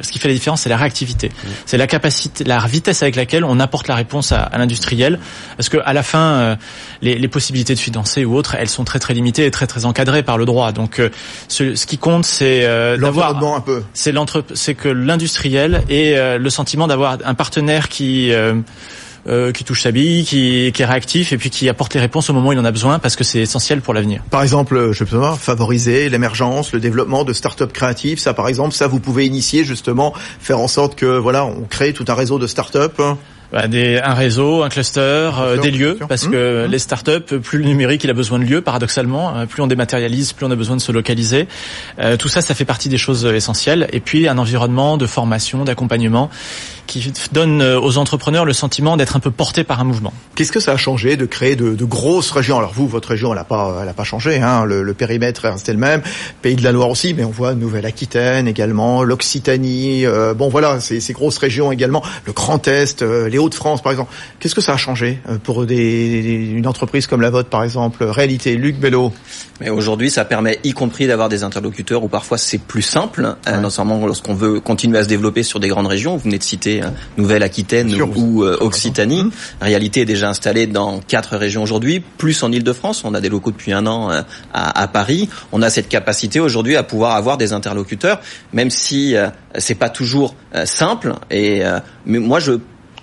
ce 0.00 0.12
qui 0.12 0.18
fait 0.18 0.28
la 0.28 0.34
différence, 0.34 0.62
c'est 0.62 0.68
la 0.70 0.76
réactivité. 0.76 1.28
Hmm. 1.28 1.48
C'est 1.66 1.78
la 1.78 1.86
capacité, 1.86 2.44
la 2.44 2.58
vitesse 2.66 3.02
avec 3.02 3.16
laquelle 3.16 3.44
on 3.44 3.60
apporte 3.60 3.88
la 3.88 3.94
réponse 3.94 4.32
à, 4.32 4.38
à 4.38 4.58
l'industriel. 4.58 5.18
Parce 5.56 5.68
que 5.68 5.78
à 5.84 5.92
la 5.92 6.02
fin, 6.02 6.56
les, 7.02 7.16
les 7.16 7.28
possibilités 7.28 7.74
de 7.74 7.78
financer 7.78 8.24
ou 8.24 8.36
autres, 8.36 8.56
elles 8.58 8.68
sont 8.68 8.84
très 8.84 8.98
très 8.98 9.14
limitées 9.14 9.46
et 9.46 9.50
très 9.50 9.65
très 9.66 9.84
encadré 9.84 10.22
par 10.22 10.38
le 10.38 10.44
droit. 10.44 10.72
Donc 10.72 10.98
euh, 10.98 11.10
ce, 11.48 11.74
ce 11.74 11.86
qui 11.86 11.98
compte, 11.98 12.24
c'est 12.24 12.64
euh, 12.64 12.96
d'avoir 12.96 13.36
un 13.54 13.60
peu. 13.60 13.82
C'est 13.94 14.12
l'entre, 14.12 14.44
c'est 14.54 14.74
que 14.74 14.88
l'industriel 14.88 15.82
ait 15.88 16.16
euh, 16.16 16.38
le 16.38 16.50
sentiment 16.50 16.86
d'avoir 16.86 17.18
un 17.24 17.34
partenaire 17.34 17.88
qui 17.88 18.32
euh, 19.28 19.50
qui 19.50 19.64
touche 19.64 19.82
sa 19.82 19.90
bille, 19.90 20.24
qui, 20.24 20.70
qui, 20.72 20.82
est 20.82 20.86
réactif 20.86 21.32
et 21.32 21.36
puis 21.36 21.50
qui 21.50 21.68
apporte 21.68 21.94
les 21.94 22.00
réponses 22.00 22.30
au 22.30 22.32
moment 22.32 22.50
où 22.50 22.52
il 22.52 22.58
en 22.60 22.64
a 22.64 22.70
besoin 22.70 23.00
parce 23.00 23.16
que 23.16 23.24
c'est 23.24 23.40
essentiel 23.40 23.80
pour 23.80 23.92
l'avenir. 23.92 24.22
Par 24.30 24.40
exemple, 24.40 24.92
je 24.92 25.02
peux 25.02 25.10
savoir, 25.10 25.36
favoriser 25.36 26.08
l'émergence, 26.08 26.72
le 26.72 26.78
développement 26.78 27.24
de 27.24 27.32
start-up 27.32 27.72
créatives, 27.72 28.20
ça 28.20 28.34
par 28.34 28.46
exemple, 28.46 28.72
ça 28.72 28.86
vous 28.86 29.00
pouvez 29.00 29.26
initier 29.26 29.64
justement, 29.64 30.14
faire 30.38 30.60
en 30.60 30.68
sorte 30.68 30.94
que 30.94 31.18
voilà, 31.18 31.44
on 31.44 31.62
crée 31.62 31.92
tout 31.92 32.04
un 32.06 32.14
réseau 32.14 32.38
de 32.38 32.46
start-up. 32.46 33.02
Bah, 33.52 33.68
des, 33.68 34.00
un 34.02 34.14
réseau, 34.14 34.64
un 34.64 34.68
cluster, 34.68 35.00
euh, 35.38 35.56
des 35.58 35.70
lieux, 35.70 35.98
parce 36.08 36.26
que 36.26 36.64
mmh, 36.64 36.66
mmh. 36.66 36.70
les 36.70 36.78
startups, 36.78 37.38
plus 37.42 37.58
le 37.58 37.64
numérique 37.64 38.02
il 38.02 38.10
a 38.10 38.12
besoin 38.12 38.40
de 38.40 38.44
lieux, 38.44 38.60
paradoxalement, 38.60 39.36
euh, 39.36 39.46
plus 39.46 39.62
on 39.62 39.68
dématérialise, 39.68 40.32
plus 40.32 40.46
on 40.46 40.50
a 40.50 40.56
besoin 40.56 40.74
de 40.74 40.80
se 40.80 40.90
localiser. 40.90 41.46
Euh, 42.00 42.16
tout 42.16 42.28
ça, 42.28 42.40
ça 42.40 42.54
fait 42.54 42.64
partie 42.64 42.88
des 42.88 42.98
choses 42.98 43.24
essentielles. 43.24 43.86
Et 43.92 44.00
puis 44.00 44.26
un 44.26 44.38
environnement 44.38 44.96
de 44.96 45.06
formation, 45.06 45.64
d'accompagnement 45.64 46.28
qui 46.86 47.12
donne 47.32 47.62
aux 47.62 47.98
entrepreneurs 47.98 48.44
le 48.44 48.52
sentiment 48.52 48.96
d'être 48.96 49.16
un 49.16 49.20
peu 49.20 49.32
portés 49.32 49.64
par 49.64 49.80
un 49.80 49.84
mouvement. 49.84 50.12
Qu'est-ce 50.36 50.52
que 50.52 50.60
ça 50.60 50.70
a 50.70 50.76
changé 50.76 51.16
de 51.16 51.26
créer 51.26 51.56
de, 51.56 51.74
de 51.74 51.84
grosses 51.84 52.30
régions? 52.30 52.58
Alors 52.58 52.72
vous, 52.72 52.86
votre 52.86 53.08
région, 53.08 53.32
elle 53.32 53.38
n'a 53.38 53.44
pas, 53.44 53.80
elle 53.82 53.88
a 53.88 53.92
pas 53.92 54.04
changé. 54.04 54.40
Hein, 54.40 54.64
le, 54.64 54.84
le, 54.84 54.94
périmètre 54.94 55.44
est 55.46 55.50
resté 55.50 55.72
le 55.72 55.80
même. 55.80 56.02
Pays 56.42 56.54
de 56.54 56.62
la 56.62 56.70
Loire 56.70 56.88
aussi, 56.88 57.12
mais 57.12 57.24
on 57.24 57.30
voit 57.30 57.54
Nouvelle-Aquitaine 57.54 58.46
également, 58.46 59.02
l'Occitanie. 59.02 60.04
bon 60.36 60.48
voilà, 60.48 60.78
ces, 60.78 61.00
ces 61.00 61.12
grosses 61.12 61.38
régions 61.38 61.72
également, 61.72 62.04
le 62.24 62.32
Grand 62.32 62.68
Est, 62.68 63.02
les 63.02 63.35
Hauts-de-France, 63.38 63.82
par 63.82 63.92
exemple. 63.92 64.12
Qu'est-ce 64.40 64.54
que 64.54 64.60
ça 64.60 64.74
a 64.74 64.76
changé 64.76 65.18
euh, 65.28 65.38
pour 65.38 65.66
des, 65.66 66.50
une 66.52 66.66
entreprise 66.66 67.06
comme 67.06 67.20
la 67.20 67.30
vôtre, 67.30 67.48
par 67.48 67.64
exemple 67.64 68.04
Réalité, 68.04 68.56
Luc 68.56 68.78
Bello? 68.78 69.12
Mais 69.60 69.70
aujourd'hui, 69.70 70.10
ça 70.10 70.24
permet, 70.24 70.58
y 70.64 70.72
compris 70.72 71.06
d'avoir 71.06 71.28
des 71.28 71.42
interlocuteurs 71.42 72.04
où 72.04 72.08
parfois 72.08 72.36
c'est 72.36 72.58
plus 72.58 72.82
simple, 72.82 73.36
hein, 73.46 73.60
notamment 73.60 74.06
lorsqu'on 74.06 74.34
veut 74.34 74.60
continuer 74.60 74.98
à 74.98 75.04
se 75.04 75.08
développer 75.08 75.42
sur 75.42 75.60
des 75.60 75.68
grandes 75.68 75.86
régions. 75.86 76.16
Vous 76.16 76.24
venez 76.24 76.38
de 76.38 76.42
citer 76.42 76.82
hein, 76.82 76.92
Nouvelle-Aquitaine 77.16 78.00
ou 78.02 78.44
euh, 78.44 78.58
Occitanie. 78.60 79.20
Hum. 79.20 79.30
Réalité 79.60 80.02
est 80.02 80.06
déjà 80.06 80.28
installée 80.28 80.66
dans 80.66 81.00
quatre 81.00 81.36
régions 81.36 81.62
aujourd'hui, 81.62 82.00
plus 82.00 82.42
en 82.42 82.52
Ile-de-France. 82.52 83.02
On 83.04 83.14
a 83.14 83.20
des 83.20 83.30
locaux 83.30 83.50
depuis 83.50 83.72
un 83.72 83.86
an 83.86 84.10
euh, 84.10 84.22
à, 84.52 84.82
à, 84.82 84.88
Paris. 84.88 85.28
On 85.52 85.62
a 85.62 85.70
cette 85.70 85.88
capacité 85.88 86.38
aujourd'hui 86.38 86.76
à 86.76 86.82
pouvoir 86.82 87.16
avoir 87.16 87.38
des 87.38 87.52
interlocuteurs, 87.52 88.20
même 88.52 88.70
si 88.70 89.14
c'est 89.56 89.74
pas 89.74 89.88
toujours 89.88 90.34
simple. 90.64 91.14
Et 91.30 91.62
mais 92.06 92.18
moi, 92.18 92.38
je 92.40 92.52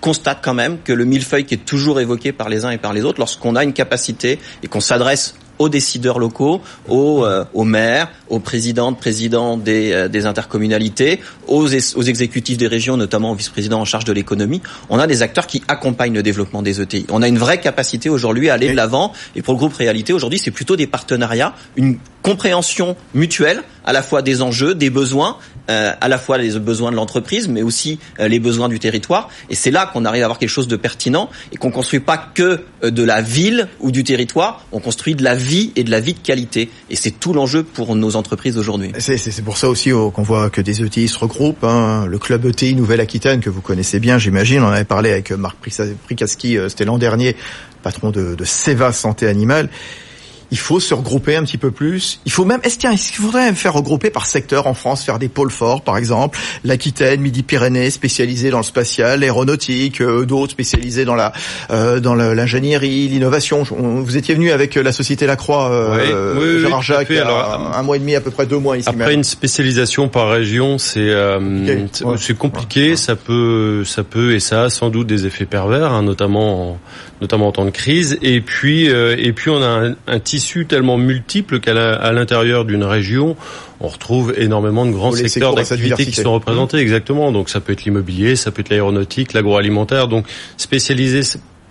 constate 0.04 0.40
quand 0.42 0.52
même 0.52 0.76
que 0.84 0.92
le 0.92 1.06
millefeuille 1.06 1.46
qui 1.46 1.54
est 1.54 1.64
toujours 1.64 1.98
évoqué 1.98 2.32
par 2.32 2.50
les 2.50 2.66
uns 2.66 2.70
et 2.70 2.76
par 2.76 2.92
les 2.92 3.04
autres, 3.04 3.18
lorsqu'on 3.20 3.56
a 3.56 3.64
une 3.64 3.72
capacité 3.72 4.38
et 4.62 4.66
qu'on 4.66 4.80
s'adresse 4.80 5.34
aux 5.58 5.70
décideurs 5.70 6.18
locaux, 6.18 6.60
aux, 6.88 7.24
euh, 7.24 7.44
aux 7.54 7.64
maires, 7.64 8.10
aux 8.28 8.38
présidents, 8.38 8.92
présidents 8.92 9.56
des, 9.56 9.92
euh, 9.92 10.08
des 10.08 10.26
intercommunalités, 10.26 11.20
aux, 11.46 11.68
aux 11.72 12.02
exécutifs 12.02 12.58
des 12.58 12.66
régions, 12.66 12.98
notamment 12.98 13.30
aux 13.30 13.34
vice-présidents 13.34 13.80
en 13.80 13.86
charge 13.86 14.04
de 14.04 14.12
l'économie. 14.12 14.60
On 14.90 14.98
a 14.98 15.06
des 15.06 15.22
acteurs 15.22 15.46
qui 15.46 15.62
accompagnent 15.68 16.12
le 16.12 16.22
développement 16.22 16.60
des 16.60 16.82
ETI. 16.82 17.06
On 17.10 17.22
a 17.22 17.28
une 17.28 17.38
vraie 17.38 17.60
capacité 17.60 18.10
aujourd'hui 18.10 18.50
à 18.50 18.54
aller 18.54 18.68
de 18.68 18.76
l'avant. 18.76 19.14
Et 19.36 19.42
pour 19.42 19.54
le 19.54 19.58
groupe 19.58 19.74
Réalité, 19.74 20.12
aujourd'hui, 20.12 20.38
c'est 20.38 20.50
plutôt 20.50 20.76
des 20.76 20.86
partenariats, 20.86 21.54
une 21.76 21.96
compréhension 22.22 22.96
mutuelle 23.14 23.62
à 23.84 23.92
la 23.92 24.02
fois 24.02 24.22
des 24.22 24.42
enjeux, 24.42 24.74
des 24.74 24.90
besoins, 24.90 25.38
euh, 25.70 25.92
à 26.00 26.08
la 26.08 26.18
fois 26.18 26.38
les 26.38 26.58
besoins 26.58 26.90
de 26.90 26.96
l'entreprise, 26.96 27.48
mais 27.48 27.62
aussi 27.62 27.98
euh, 28.20 28.28
les 28.28 28.38
besoins 28.38 28.68
du 28.68 28.78
territoire. 28.78 29.28
Et 29.50 29.54
c'est 29.54 29.70
là 29.70 29.86
qu'on 29.86 30.04
arrive 30.04 30.22
à 30.22 30.26
avoir 30.26 30.38
quelque 30.38 30.48
chose 30.48 30.68
de 30.68 30.76
pertinent 30.76 31.30
et 31.52 31.56
qu'on 31.56 31.70
construit 31.70 32.00
pas 32.00 32.18
que 32.18 32.60
de 32.82 33.02
la 33.02 33.22
ville 33.22 33.68
ou 33.80 33.90
du 33.90 34.04
territoire, 34.04 34.64
on 34.72 34.80
construit 34.80 35.14
de 35.14 35.24
la 35.24 35.34
vie 35.34 35.72
et 35.76 35.84
de 35.84 35.90
la 35.90 36.00
vie 36.00 36.14
de 36.14 36.18
qualité. 36.18 36.70
Et 36.90 36.96
c'est 36.96 37.12
tout 37.12 37.32
l'enjeu 37.32 37.62
pour 37.62 37.96
nos 37.96 38.16
entreprises 38.16 38.58
aujourd'hui. 38.58 38.92
C'est 38.98 39.44
pour 39.44 39.56
ça 39.56 39.68
aussi 39.68 39.92
oh, 39.92 40.10
qu'on 40.10 40.22
voit 40.22 40.50
que 40.50 40.60
des 40.60 40.82
ETI 40.82 41.08
se 41.08 41.18
regroupent. 41.18 41.64
Hein. 41.64 42.06
Le 42.06 42.18
club 42.18 42.44
ETI 42.46 42.74
Nouvelle-Aquitaine, 42.74 43.40
que 43.40 43.50
vous 43.50 43.60
connaissez 43.60 44.00
bien, 44.00 44.18
j'imagine, 44.18 44.62
on 44.62 44.68
avait 44.68 44.84
parlé 44.84 45.10
avec 45.10 45.30
Marc 45.32 45.56
Pricaski, 46.04 46.58
euh, 46.58 46.68
c'était 46.68 46.84
l'an 46.84 46.98
dernier, 46.98 47.36
patron 47.82 48.10
de, 48.10 48.34
de 48.34 48.44
Seva 48.44 48.92
Santé 48.92 49.28
Animale 49.28 49.68
il 50.50 50.58
faut 50.58 50.80
se 50.80 50.94
regrouper 50.94 51.36
un 51.36 51.44
petit 51.44 51.58
peu 51.58 51.70
plus. 51.70 52.20
Il 52.26 52.32
faut 52.32 52.44
même, 52.44 52.60
est-ce 52.62 52.78
qu'il 52.78 53.22
faudrait 53.22 53.46
même 53.46 53.56
faire 53.56 53.74
regrouper 53.74 54.10
par 54.10 54.26
secteur 54.26 54.66
en 54.66 54.74
France, 54.74 55.04
faire 55.04 55.18
des 55.18 55.28
pôles 55.28 55.50
forts, 55.50 55.82
par 55.82 55.96
exemple, 55.96 56.38
l'Aquitaine, 56.64 57.20
Midi-Pyrénées, 57.20 57.90
spécialisés 57.90 58.50
dans 58.50 58.58
le 58.58 58.64
spatial, 58.64 59.20
l'aéronautique, 59.20 60.00
euh, 60.00 60.24
d'autres 60.24 60.52
spécialisés 60.52 61.04
dans 61.04 61.14
la 61.14 61.32
euh, 61.70 62.00
dans 62.00 62.14
l'ingénierie, 62.14 63.08
l'innovation. 63.08 63.62
Vous 63.62 64.16
étiez 64.16 64.34
venu 64.34 64.50
avec 64.50 64.74
la 64.74 64.92
société 64.92 65.26
Lacroix, 65.26 65.70
euh, 65.70 66.60
Gérard 66.60 66.82
Jacques, 66.82 67.08
il 67.10 67.16
y 67.16 67.18
a 67.18 67.56
un, 67.74 67.82
mois 67.82 67.96
et 67.96 67.98
demi, 67.98 68.14
à 68.14 68.20
peu 68.20 68.30
près 68.30 68.46
deux 68.46 68.58
mois 68.58 68.76
ici. 68.76 68.88
Après 68.88 69.14
une 69.14 69.24
spécialisation 69.24 70.08
par 70.08 70.30
région, 70.30 70.78
c'est 70.78 71.10
euh, 71.10 71.86
c'est 72.16 72.36
compliqué. 72.36 72.96
Ça 72.96 73.16
peut 73.16 73.84
ça 73.84 74.04
peut 74.04 74.34
et 74.34 74.40
ça 74.40 74.64
a 74.64 74.70
sans 74.70 74.90
doute 74.90 75.06
des 75.06 75.26
effets 75.26 75.46
pervers, 75.46 75.92
hein, 75.92 76.02
notamment 76.02 76.72
en, 76.72 76.78
notamment 77.20 77.48
en 77.48 77.52
temps 77.52 77.64
de 77.64 77.70
crise. 77.70 78.18
Et 78.22 78.40
puis 78.40 78.86
et 78.86 79.32
puis 79.32 79.50
on 79.50 79.62
a 79.62 79.66
un, 79.66 79.96
un 80.06 80.18
tissu 80.34 80.66
tellement 80.66 80.98
multiple 80.98 81.60
qu'à 81.60 82.12
l'intérieur 82.12 82.64
d'une 82.64 82.82
région, 82.82 83.36
on 83.78 83.86
retrouve 83.86 84.34
énormément 84.36 84.84
de 84.84 84.90
grands 84.90 85.12
secteurs 85.12 85.54
d'activité 85.54 86.06
qui 86.06 86.20
sont 86.20 86.32
représentés. 86.32 86.78
Exactement. 86.78 87.30
Donc 87.30 87.48
ça 87.48 87.60
peut 87.60 87.72
être 87.72 87.84
l'immobilier, 87.84 88.34
ça 88.34 88.50
peut 88.50 88.62
être 88.62 88.70
l'aéronautique, 88.70 89.32
l'agroalimentaire. 89.32 90.08
Donc 90.08 90.26
spécialiser 90.56 91.22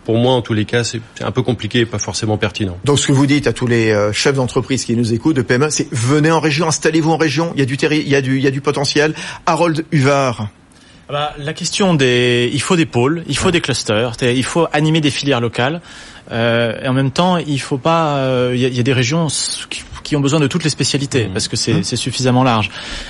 pour 0.05 0.17
moi, 0.17 0.33
en 0.33 0.41
tous 0.41 0.53
les 0.53 0.65
cas, 0.65 0.83
c'est 0.83 1.01
un 1.21 1.31
peu 1.31 1.41
compliqué 1.41 1.79
et 1.79 1.85
pas 1.85 1.99
forcément 1.99 2.37
pertinent. 2.37 2.77
Donc, 2.83 2.99
ce 2.99 3.07
que 3.07 3.13
vous 3.13 3.25
dites 3.25 3.47
à 3.47 3.53
tous 3.53 3.67
les 3.67 3.91
euh, 3.91 4.11
chefs 4.11 4.35
d'entreprise 4.35 4.83
qui 4.83 4.97
nous 4.97 5.13
écoutent 5.13 5.37
de 5.37 5.41
PME, 5.41 5.69
c'est 5.69 5.87
venez 5.93 6.29
en 6.29 6.41
région, 6.41 6.67
installez-vous 6.67 7.11
en 7.11 7.15
région. 7.15 7.53
Il 7.55 7.59
y 7.59 7.63
a 7.63 7.65
du 7.65 7.77
il 7.81 8.09
y 8.09 8.15
a 8.15 8.21
du, 8.21 8.35
il 8.35 8.43
y 8.43 8.47
a 8.47 8.51
du 8.51 8.59
potentiel. 8.59 9.13
Harold 9.45 9.85
Huvar. 9.91 10.49
Ah 11.09 11.11
bah, 11.11 11.33
la 11.37 11.53
question 11.53 11.93
des, 11.95 12.49
il 12.53 12.61
faut 12.61 12.75
des 12.75 12.85
pôles, 12.85 13.23
il 13.27 13.37
faut 13.37 13.51
des 13.51 13.61
clusters, 13.61 14.13
il 14.21 14.43
faut 14.43 14.67
animer 14.71 15.01
des 15.01 15.11
filières 15.11 15.41
locales. 15.41 15.81
Euh, 16.31 16.81
et 16.81 16.87
en 16.87 16.93
même 16.93 17.11
temps, 17.11 17.37
il 17.37 17.59
faut 17.59 17.77
pas, 17.77 18.17
euh, 18.17 18.51
il 18.55 18.61
y, 18.61 18.77
y, 18.77 18.79
a 18.79 18.83
des 18.83 18.93
régions 18.93 19.27
qui 19.69 19.83
qui 20.03 20.15
ont 20.15 20.19
besoin 20.19 20.39
de 20.39 20.47
toutes 20.47 20.63
les 20.63 20.69
spécialités 20.69 21.27
mmh. 21.27 21.33
parce 21.33 21.47
que 21.47 21.55
c'est 21.55 21.73
mmh. 21.73 21.95
suffisamment 21.95 22.43
large. 22.43 22.69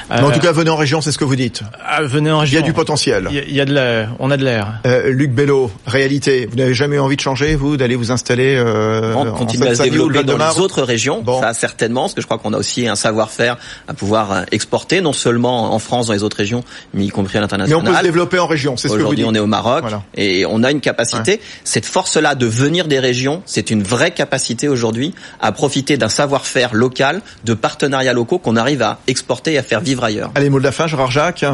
Mais 0.09 0.21
en 0.21 0.31
tout 0.31 0.39
cas, 0.39 0.51
venez 0.51 0.69
en 0.69 0.75
région, 0.75 1.01
c'est 1.01 1.11
ce 1.11 1.17
que 1.17 1.25
vous 1.25 1.35
dites. 1.35 1.63
Ah, 1.85 2.03
venez 2.03 2.31
en 2.31 2.39
région. 2.39 2.59
Il 2.59 2.61
y 2.61 2.63
a 2.63 2.65
du 2.65 2.73
potentiel. 2.73 3.27
Il 3.31 3.53
y 3.53 3.59
a, 3.59 3.65
de 3.65 3.73
l'air. 3.73 4.11
On 4.19 4.31
a 4.31 4.37
de 4.37 4.45
l'air. 4.45 4.79
Euh, 4.85 5.09
Luc 5.09 5.31
Bello, 5.31 5.71
réalité. 5.85 6.47
Vous 6.49 6.55
n'avez 6.55 6.73
jamais 6.73 6.95
eu 6.95 6.99
envie 6.99 7.15
de 7.15 7.21
changer, 7.21 7.55
vous, 7.55 7.77
d'aller 7.77 7.95
vous 7.95 8.11
installer 8.11 8.55
euh, 8.55 9.13
On 9.15 9.31
continue 9.31 9.67
à 9.67 9.75
se 9.75 9.83
développer 9.83 10.23
dans 10.23 10.37
les 10.37 10.59
autres 10.59 10.83
régions. 10.83 11.21
Bon. 11.21 11.41
Ça, 11.41 11.53
certainement, 11.53 12.01
parce 12.01 12.13
que 12.13 12.21
je 12.21 12.27
crois 12.27 12.37
qu'on 12.37 12.53
a 12.53 12.57
aussi 12.57 12.87
un 12.87 12.95
savoir-faire 12.95 13.57
à 13.87 13.93
pouvoir 13.93 14.31
euh, 14.31 14.41
exporter, 14.51 15.01
non 15.01 15.13
seulement 15.13 15.73
en 15.73 15.79
France, 15.79 16.07
dans 16.07 16.13
les 16.13 16.23
autres 16.23 16.37
régions, 16.37 16.63
mais 16.93 17.05
y 17.05 17.09
compris 17.09 17.37
à 17.37 17.41
l'international. 17.41 17.82
Peut 17.83 17.95
se 17.95 18.03
développer 18.03 18.39
en 18.39 18.47
région, 18.47 18.77
c'est 18.77 18.87
ce 18.87 18.93
que 18.93 19.01
vous 19.01 19.15
dites. 19.15 19.19
Aujourd'hui, 19.19 19.25
on 19.25 19.35
est 19.35 19.43
au 19.43 19.47
Maroc 19.47 19.81
voilà. 19.81 20.03
et 20.15 20.45
on 20.45 20.63
a 20.63 20.71
une 20.71 20.81
capacité. 20.81 21.33
Ouais. 21.33 21.39
Cette 21.63 21.85
force-là 21.85 22.35
de 22.35 22.45
venir 22.45 22.87
des 22.87 22.99
régions, 22.99 23.41
c'est 23.45 23.71
une 23.71 23.83
vraie 23.83 24.11
capacité 24.11 24.67
aujourd'hui 24.67 25.13
à 25.41 25.51
profiter 25.51 25.97
d'un 25.97 26.09
savoir-faire 26.09 26.73
local, 26.73 27.21
de 27.45 27.53
partenariats 27.53 28.13
locaux 28.13 28.39
qu'on 28.39 28.55
arrive 28.55 28.81
à 28.81 28.99
exporter 29.07 29.53
et 29.53 29.57
à 29.57 29.63
faire 29.63 29.81
vivre 29.81 30.03
ailleurs. 30.03 30.31
Allez, 30.35 30.49
mot 30.49 30.59
de 30.59 30.63
la 30.63 30.71
fin, 30.71 30.87
Gérard 30.87 31.11
Jacques 31.11 31.45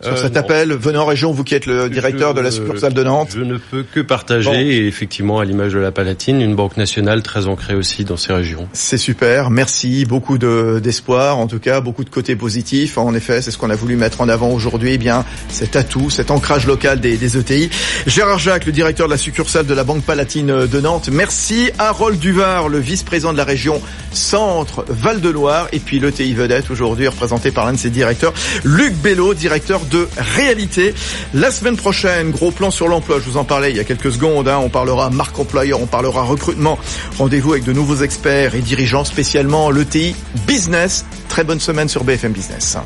sur 0.00 0.12
euh, 0.12 0.16
cet 0.16 0.34
non. 0.34 0.40
appel, 0.40 0.72
venez 0.72 0.98
en 0.98 1.06
région, 1.06 1.32
vous 1.32 1.42
qui 1.42 1.54
êtes 1.54 1.66
le 1.66 1.90
directeur 1.90 2.30
je, 2.30 2.36
de 2.36 2.40
la 2.40 2.50
succursale 2.50 2.94
de 2.94 3.02
Nantes. 3.02 3.30
Je 3.34 3.42
ne 3.42 3.56
peux 3.56 3.82
que 3.82 4.00
partager, 4.00 4.50
bon. 4.50 4.54
et 4.54 4.86
effectivement, 4.86 5.40
à 5.40 5.44
l'image 5.44 5.72
de 5.72 5.78
la 5.78 5.90
Palatine, 5.90 6.40
une 6.40 6.54
banque 6.54 6.76
nationale 6.76 7.22
très 7.22 7.46
ancrée 7.46 7.74
aussi 7.74 8.04
dans 8.04 8.16
ces 8.16 8.32
régions. 8.32 8.68
C'est 8.72 8.98
super, 8.98 9.50
merci, 9.50 10.04
beaucoup 10.04 10.38
d'espoir, 10.38 11.38
en 11.38 11.46
tout 11.48 11.58
cas, 11.58 11.80
beaucoup 11.80 12.04
de 12.04 12.10
côtés 12.10 12.36
positifs. 12.36 12.96
En 12.96 13.12
effet, 13.14 13.42
c'est 13.42 13.50
ce 13.50 13.58
qu'on 13.58 13.70
a 13.70 13.74
voulu 13.74 13.96
mettre 13.96 14.20
en 14.20 14.28
avant 14.28 14.50
aujourd'hui, 14.50 14.92
eh 14.94 14.98
bien 14.98 15.24
cet 15.48 15.74
atout, 15.74 16.10
cet 16.10 16.30
ancrage 16.30 16.66
local 16.66 17.00
des, 17.00 17.16
des, 17.16 17.36
ETI. 17.36 17.70
Gérard 18.06 18.38
Jacques, 18.38 18.66
le 18.66 18.72
directeur 18.72 19.08
de 19.08 19.12
la 19.12 19.18
succursale 19.18 19.66
de 19.66 19.74
la 19.74 19.84
Banque 19.84 20.02
Palatine 20.02 20.66
de 20.66 20.80
Nantes, 20.80 21.08
merci. 21.10 21.70
Harold 21.78 22.18
Duvar, 22.18 22.68
le 22.68 22.78
vice-président 22.78 23.32
de 23.32 23.38
la 23.38 23.44
région 23.44 23.80
Centre 24.12 24.84
Val-de-Loire, 24.88 25.68
et 25.72 25.80
puis 25.80 25.98
l'ETI 25.98 26.34
Vedette, 26.34 26.70
aujourd'hui 26.70 27.08
représenté 27.08 27.50
par 27.50 27.66
l'un 27.66 27.72
de 27.72 27.78
ses 27.78 27.90
directeurs, 27.90 28.32
Luc 28.64 28.94
Bello, 28.94 29.34
directeur 29.34 29.80
de 29.88 30.08
réalité. 30.36 30.94
La 31.34 31.50
semaine 31.50 31.76
prochaine, 31.76 32.30
gros 32.30 32.50
plan 32.50 32.70
sur 32.70 32.88
l'emploi, 32.88 33.18
je 33.20 33.30
vous 33.30 33.36
en 33.36 33.44
parlais 33.44 33.70
il 33.70 33.76
y 33.76 33.80
a 33.80 33.84
quelques 33.84 34.12
secondes, 34.12 34.48
hein, 34.48 34.60
on 34.62 34.68
parlera 34.68 35.10
marque 35.10 35.38
employeur, 35.38 35.80
on 35.80 35.86
parlera 35.86 36.22
recrutement. 36.22 36.78
Rendez-vous 37.18 37.52
avec 37.52 37.64
de 37.64 37.72
nouveaux 37.72 38.02
experts 38.02 38.54
et 38.54 38.60
dirigeants, 38.60 39.04
spécialement 39.04 39.70
l'ETI 39.70 40.14
Business. 40.46 41.04
Très 41.28 41.44
bonne 41.44 41.60
semaine 41.60 41.88
sur 41.88 42.04
BFM 42.04 42.32
Business. 42.32 42.78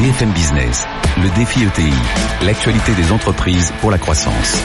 BFM 0.00 0.30
Business, 0.32 0.86
le 1.22 1.28
défi 1.36 1.62
ETI, 1.62 1.92
l'actualité 2.46 2.92
des 2.94 3.12
entreprises 3.12 3.72
pour 3.80 3.90
la 3.90 3.98
croissance. 3.98 4.58